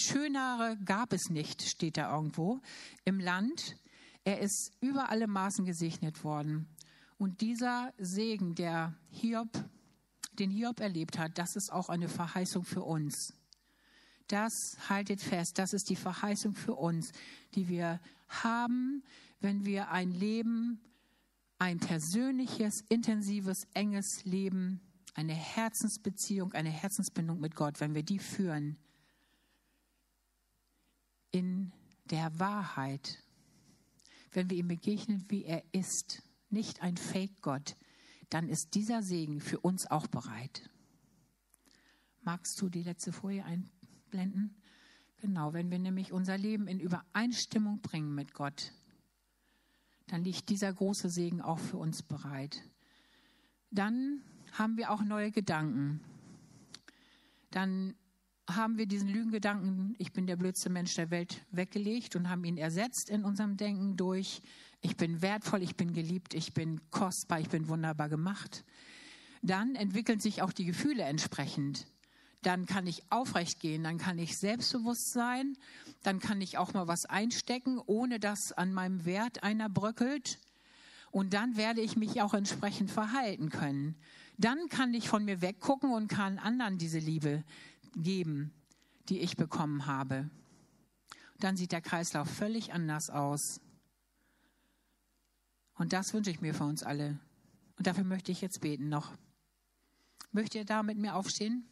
schönere 0.00 0.78
gab 0.84 1.12
es 1.12 1.28
nicht, 1.28 1.62
steht 1.62 1.96
da 1.96 2.14
irgendwo 2.14 2.60
im 3.04 3.20
Land. 3.20 3.76
Er 4.24 4.40
ist 4.40 4.72
über 4.80 5.10
alle 5.10 5.26
Maßen 5.26 5.64
gesegnet 5.64 6.24
worden. 6.24 6.68
Und 7.18 7.40
dieser 7.40 7.92
Segen, 7.98 8.54
der 8.54 8.94
Hiob, 9.10 9.48
den 10.38 10.50
Hiob 10.50 10.80
erlebt 10.80 11.18
hat, 11.18 11.36
das 11.38 11.56
ist 11.56 11.72
auch 11.72 11.88
eine 11.88 12.08
Verheißung 12.08 12.64
für 12.64 12.82
uns. 12.82 13.34
Das 14.28 14.76
haltet 14.88 15.20
fest, 15.20 15.58
das 15.58 15.74
ist 15.74 15.90
die 15.90 15.96
Verheißung 15.96 16.54
für 16.54 16.74
uns, 16.74 17.12
die 17.54 17.68
wir 17.68 18.00
haben, 18.28 19.04
wenn 19.40 19.66
wir 19.66 19.90
ein 19.90 20.10
Leben, 20.10 20.80
ein 21.58 21.78
persönliches, 21.78 22.82
intensives, 22.88 23.66
enges 23.74 24.24
Leben, 24.24 24.80
eine 25.14 25.34
Herzensbeziehung, 25.34 26.52
eine 26.52 26.70
Herzensbindung 26.70 27.40
mit 27.40 27.54
Gott, 27.54 27.80
wenn 27.80 27.94
wir 27.94 28.02
die 28.02 28.18
führen, 28.18 28.76
in 31.30 31.72
der 32.10 32.38
Wahrheit, 32.38 33.22
wenn 34.32 34.50
wir 34.50 34.56
ihm 34.56 34.68
begegnen, 34.68 35.24
wie 35.28 35.44
er 35.44 35.64
ist, 35.72 36.22
nicht 36.50 36.82
ein 36.82 36.96
Fake-Gott, 36.96 37.76
dann 38.30 38.48
ist 38.48 38.74
dieser 38.74 39.02
Segen 39.02 39.40
für 39.40 39.60
uns 39.60 39.90
auch 39.90 40.06
bereit. 40.06 40.70
Magst 42.22 42.60
du 42.60 42.68
die 42.68 42.82
letzte 42.82 43.12
Folie 43.12 43.44
einblenden? 43.44 44.56
Genau, 45.18 45.52
wenn 45.52 45.70
wir 45.70 45.78
nämlich 45.78 46.12
unser 46.12 46.36
Leben 46.36 46.68
in 46.68 46.80
Übereinstimmung 46.80 47.80
bringen 47.80 48.14
mit 48.14 48.34
Gott, 48.34 48.72
dann 50.06 50.24
liegt 50.24 50.48
dieser 50.48 50.72
große 50.72 51.08
Segen 51.08 51.40
auch 51.40 51.58
für 51.58 51.76
uns 51.76 52.02
bereit. 52.02 52.62
Dann 53.70 54.22
haben 54.52 54.76
wir 54.76 54.90
auch 54.90 55.02
neue 55.02 55.30
Gedanken. 55.30 56.00
Dann 57.50 57.94
haben 58.48 58.76
wir 58.76 58.86
diesen 58.86 59.08
Lügengedanken, 59.08 59.94
ich 59.98 60.12
bin 60.12 60.26
der 60.26 60.36
blödste 60.36 60.68
Mensch 60.68 60.94
der 60.94 61.10
Welt, 61.10 61.44
weggelegt 61.50 62.14
und 62.14 62.28
haben 62.28 62.44
ihn 62.44 62.58
ersetzt 62.58 63.08
in 63.08 63.24
unserem 63.24 63.56
Denken 63.56 63.96
durch, 63.96 64.42
ich 64.82 64.96
bin 64.96 65.22
wertvoll, 65.22 65.62
ich 65.62 65.76
bin 65.76 65.94
geliebt, 65.94 66.34
ich 66.34 66.52
bin 66.52 66.80
kostbar, 66.90 67.40
ich 67.40 67.48
bin 67.48 67.68
wunderbar 67.68 68.10
gemacht. 68.10 68.64
Dann 69.40 69.74
entwickeln 69.74 70.20
sich 70.20 70.42
auch 70.42 70.52
die 70.52 70.66
Gefühle 70.66 71.04
entsprechend. 71.04 71.86
Dann 72.46 72.66
kann 72.66 72.86
ich 72.86 73.02
aufrecht 73.10 73.60
gehen, 73.60 73.84
dann 73.84 73.98
kann 73.98 74.18
ich 74.18 74.36
selbstbewusst 74.36 75.12
sein, 75.12 75.56
dann 76.02 76.20
kann 76.20 76.40
ich 76.40 76.58
auch 76.58 76.74
mal 76.74 76.86
was 76.86 77.06
einstecken, 77.06 77.80
ohne 77.84 78.20
dass 78.20 78.52
an 78.52 78.72
meinem 78.72 79.04
Wert 79.04 79.42
einer 79.42 79.68
bröckelt. 79.68 80.38
Und 81.10 81.32
dann 81.32 81.56
werde 81.56 81.80
ich 81.80 81.96
mich 81.96 82.20
auch 82.22 82.34
entsprechend 82.34 82.90
verhalten 82.90 83.48
können. 83.48 83.96
Dann 84.36 84.68
kann 84.68 84.92
ich 84.94 85.08
von 85.08 85.24
mir 85.24 85.40
weggucken 85.40 85.92
und 85.92 86.08
kann 86.08 86.38
anderen 86.38 86.76
diese 86.76 86.98
Liebe 86.98 87.44
geben, 87.94 88.52
die 89.08 89.20
ich 89.20 89.36
bekommen 89.36 89.86
habe. 89.86 90.28
Dann 91.38 91.56
sieht 91.56 91.72
der 91.72 91.80
Kreislauf 91.80 92.28
völlig 92.28 92.72
anders 92.72 93.10
aus. 93.10 93.60
Und 95.74 95.92
das 95.92 96.14
wünsche 96.14 96.30
ich 96.30 96.40
mir 96.40 96.54
für 96.54 96.64
uns 96.64 96.82
alle. 96.82 97.18
Und 97.76 97.86
dafür 97.86 98.04
möchte 98.04 98.32
ich 98.32 98.40
jetzt 98.40 98.60
beten 98.60 98.88
noch. 98.88 99.12
Möchtet 100.32 100.54
ihr 100.54 100.64
da 100.64 100.82
mit 100.82 100.98
mir 100.98 101.14
aufstehen? 101.14 101.68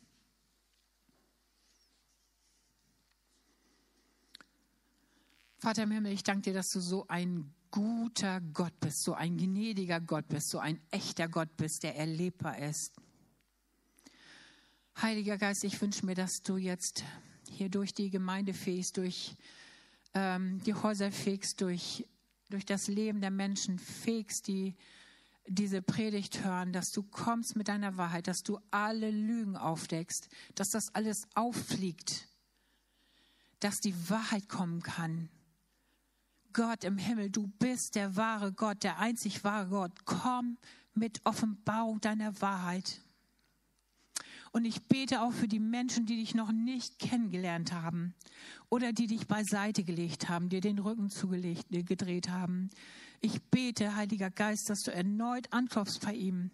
Vater 5.63 5.85
im 5.85 5.93
Himmel, 5.93 6.11
ich 6.11 6.25
danke 6.25 6.51
dir, 6.51 6.55
dass 6.55 6.71
du 6.71 6.81
so 6.81 7.07
ein 7.07 7.55
guter 7.71 8.41
Gott 8.41 8.73
bist, 8.81 9.05
so 9.05 9.15
ein 9.15 9.37
gnädiger 9.37 10.01
Gott 10.01 10.27
bist, 10.27 10.49
so 10.51 10.59
ein 10.59 10.81
echter 10.91 11.29
Gott 11.29 11.57
bist, 11.57 11.85
der 11.85 11.95
erlebbar 11.95 12.59
ist. 12.59 12.91
Heiliger 15.01 15.39
Geist, 15.39 15.63
ich 15.63 15.81
wünsche 15.81 16.05
mir, 16.05 16.17
dass 16.17 16.43
du 16.43 16.57
jetzt 16.57 17.05
hier 17.49 17.69
durch 17.69 17.95
die 17.95 18.11
Gemeinde 18.11 18.55
fegst, 18.55 18.97
durch 18.97 19.37
ähm, 20.15 20.61
die 20.65 20.75
Häuser 20.75 21.13
fegst, 21.13 21.61
durch, 21.61 22.09
durch 22.51 22.67
das 22.67 22.89
Leben 22.89 23.21
der 23.21 23.31
Menschen 23.31 23.79
fegst, 23.79 24.49
die 24.49 24.75
diese 25.47 25.81
Predigt 25.81 26.43
hören, 26.43 26.73
dass 26.73 26.91
du 26.91 27.05
kommst 27.05 27.55
mit 27.55 27.69
deiner 27.69 27.97
Wahrheit, 27.97 28.27
dass 28.27 28.43
du 28.43 28.59
alle 28.73 29.13
Lügen 29.13 29.57
aufdeckst, 29.57 30.29
dass 30.57 30.71
das 30.71 30.93
alles 30.93 31.29
auffliegt, 31.37 32.27
dass 33.61 33.79
die 33.79 33.95
Wahrheit 34.11 34.49
kommen 34.49 34.83
kann. 34.83 35.29
Gott 36.53 36.85
im 36.85 36.99
Himmel, 36.99 37.31
du 37.31 37.47
bist 37.59 37.95
der 37.95 38.17
wahre 38.17 38.53
Gott, 38.53 38.83
der 38.83 38.99
einzig 38.99 39.45
wahre 39.45 39.69
Gott. 39.69 39.93
Komm 40.05 40.59
mit 40.95 41.21
Offenbarung 41.25 42.01
deiner 42.01 42.41
Wahrheit. 42.41 43.01
Und 44.53 44.67
ich 44.67 44.83
bete 44.83 45.23
auch 45.23 45.33
für 45.33 45.49
die 45.49 45.61
Menschen, 45.61 46.05
die 46.05 46.17
dich 46.17 46.35
noch 46.35 46.53
nicht 46.53 46.99
kennengelernt 46.99 47.73
haben 47.73 48.15
oder 48.69 48.93
die 48.93 49.07
dich 49.07 49.27
beiseite 49.27 49.83
gelegt 49.83 50.29
haben, 50.29 50.51
dir 50.51 50.61
den 50.61 50.79
Rücken 50.79 51.09
zugelegt, 51.09 51.73
äh, 51.73 51.83
gedreht 51.83 52.29
haben. 52.29 52.69
Ich 53.21 53.43
bete, 53.45 53.97
Heiliger 53.97 54.31
Geist, 54.31 54.69
dass 54.69 54.83
du 54.83 54.93
erneut 54.93 55.51
anklopfst 55.53 56.01
bei 56.05 56.13
ihm 56.13 56.51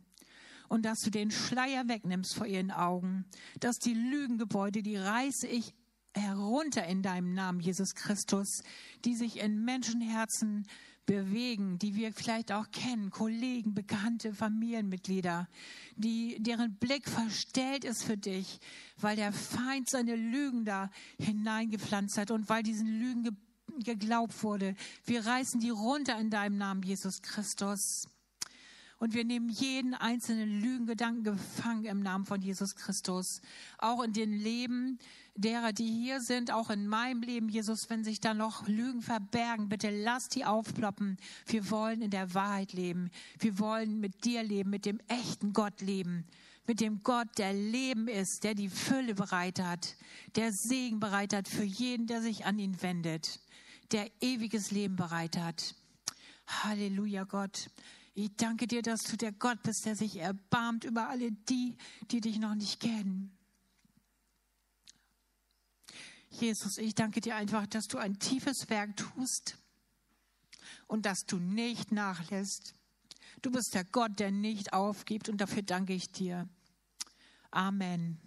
und 0.68 0.84
dass 0.84 1.00
du 1.00 1.10
den 1.10 1.32
Schleier 1.32 1.88
wegnimmst 1.88 2.36
vor 2.36 2.46
ihren 2.46 2.70
Augen, 2.70 3.24
dass 3.58 3.80
die 3.80 3.94
Lügengebäude, 3.94 4.82
die 4.82 4.96
reiße 4.96 5.48
ich 5.48 5.74
herunter 6.18 6.84
in 6.86 7.02
deinem 7.02 7.34
Namen, 7.34 7.60
Jesus 7.60 7.94
Christus, 7.94 8.62
die 9.04 9.14
sich 9.14 9.40
in 9.40 9.64
Menschenherzen 9.64 10.66
bewegen, 11.08 11.78
die 11.78 11.96
wir 11.96 12.12
vielleicht 12.12 12.52
auch 12.52 12.70
kennen, 12.70 13.10
Kollegen, 13.10 13.74
Bekannte, 13.74 14.34
Familienmitglieder, 14.34 15.48
die, 15.96 16.36
deren 16.40 16.76
Blick 16.76 17.08
verstellt 17.08 17.84
ist 17.84 18.04
für 18.04 18.18
dich, 18.18 18.60
weil 18.98 19.16
der 19.16 19.32
Feind 19.32 19.88
seine 19.88 20.14
Lügen 20.14 20.66
da 20.66 20.90
hineingepflanzt 21.18 22.18
hat 22.18 22.30
und 22.30 22.48
weil 22.48 22.62
diesen 22.62 22.86
Lügen 22.86 23.24
ge 23.24 23.32
geglaubt 23.84 24.42
wurde. 24.42 24.74
Wir 25.04 25.24
reißen 25.24 25.60
die 25.60 25.70
runter 25.70 26.18
in 26.18 26.30
deinem 26.30 26.56
Namen, 26.56 26.82
Jesus 26.82 27.22
Christus. 27.22 28.08
Und 28.98 29.14
wir 29.14 29.24
nehmen 29.24 29.48
jeden 29.48 29.94
einzelnen 29.94 30.60
Lügengedanken 30.60 31.22
gefangen 31.22 31.84
im 31.84 32.00
Namen 32.00 32.26
von 32.26 32.42
Jesus 32.42 32.74
Christus. 32.74 33.40
Auch 33.78 34.02
in 34.02 34.12
den 34.12 34.32
Leben 34.32 34.98
derer, 35.36 35.72
die 35.72 35.86
hier 35.86 36.20
sind, 36.20 36.50
auch 36.50 36.68
in 36.68 36.88
meinem 36.88 37.22
Leben, 37.22 37.48
Jesus, 37.48 37.88
wenn 37.90 38.02
sich 38.02 38.20
da 38.20 38.34
noch 38.34 38.66
Lügen 38.66 39.00
verbergen, 39.00 39.68
bitte 39.68 39.90
lass 39.90 40.28
die 40.28 40.44
aufploppen. 40.44 41.16
Wir 41.46 41.70
wollen 41.70 42.02
in 42.02 42.10
der 42.10 42.34
Wahrheit 42.34 42.72
leben. 42.72 43.10
Wir 43.38 43.60
wollen 43.60 44.00
mit 44.00 44.24
dir 44.24 44.42
leben, 44.42 44.70
mit 44.70 44.84
dem 44.84 44.98
echten 45.06 45.52
Gott 45.52 45.80
leben. 45.80 46.24
Mit 46.66 46.80
dem 46.80 47.02
Gott, 47.02 47.28
der 47.38 47.54
Leben 47.54 48.08
ist, 48.08 48.42
der 48.42 48.54
die 48.54 48.68
Fülle 48.68 49.14
bereit 49.14 49.60
hat, 49.60 49.96
der 50.34 50.52
Segen 50.52 51.00
bereit 51.00 51.32
hat 51.32 51.48
für 51.48 51.62
jeden, 51.62 52.06
der 52.08 52.20
sich 52.20 52.44
an 52.44 52.58
ihn 52.58 52.82
wendet, 52.82 53.40
der 53.92 54.10
ewiges 54.20 54.70
Leben 54.70 54.96
bereit 54.96 55.38
hat. 55.38 55.76
Halleluja, 56.46 57.24
Gott. 57.24 57.70
Ich 58.20 58.34
danke 58.34 58.66
dir, 58.66 58.82
dass 58.82 59.04
du 59.04 59.16
der 59.16 59.30
Gott 59.30 59.62
bist, 59.62 59.86
der 59.86 59.94
sich 59.94 60.16
erbarmt 60.16 60.82
über 60.82 61.08
alle 61.08 61.30
die, 61.30 61.76
die 62.10 62.20
dich 62.20 62.40
noch 62.40 62.56
nicht 62.56 62.80
kennen. 62.80 63.30
Jesus, 66.30 66.78
ich 66.78 66.96
danke 66.96 67.20
dir 67.20 67.36
einfach, 67.36 67.68
dass 67.68 67.86
du 67.86 67.96
ein 67.96 68.18
tiefes 68.18 68.68
Werk 68.70 68.96
tust 68.96 69.56
und 70.88 71.06
dass 71.06 71.26
du 71.26 71.36
nicht 71.36 71.92
nachlässt. 71.92 72.74
Du 73.40 73.52
bist 73.52 73.72
der 73.74 73.84
Gott, 73.84 74.18
der 74.18 74.32
nicht 74.32 74.72
aufgibt 74.72 75.28
und 75.28 75.40
dafür 75.40 75.62
danke 75.62 75.92
ich 75.92 76.10
dir. 76.10 76.48
Amen. 77.52 78.18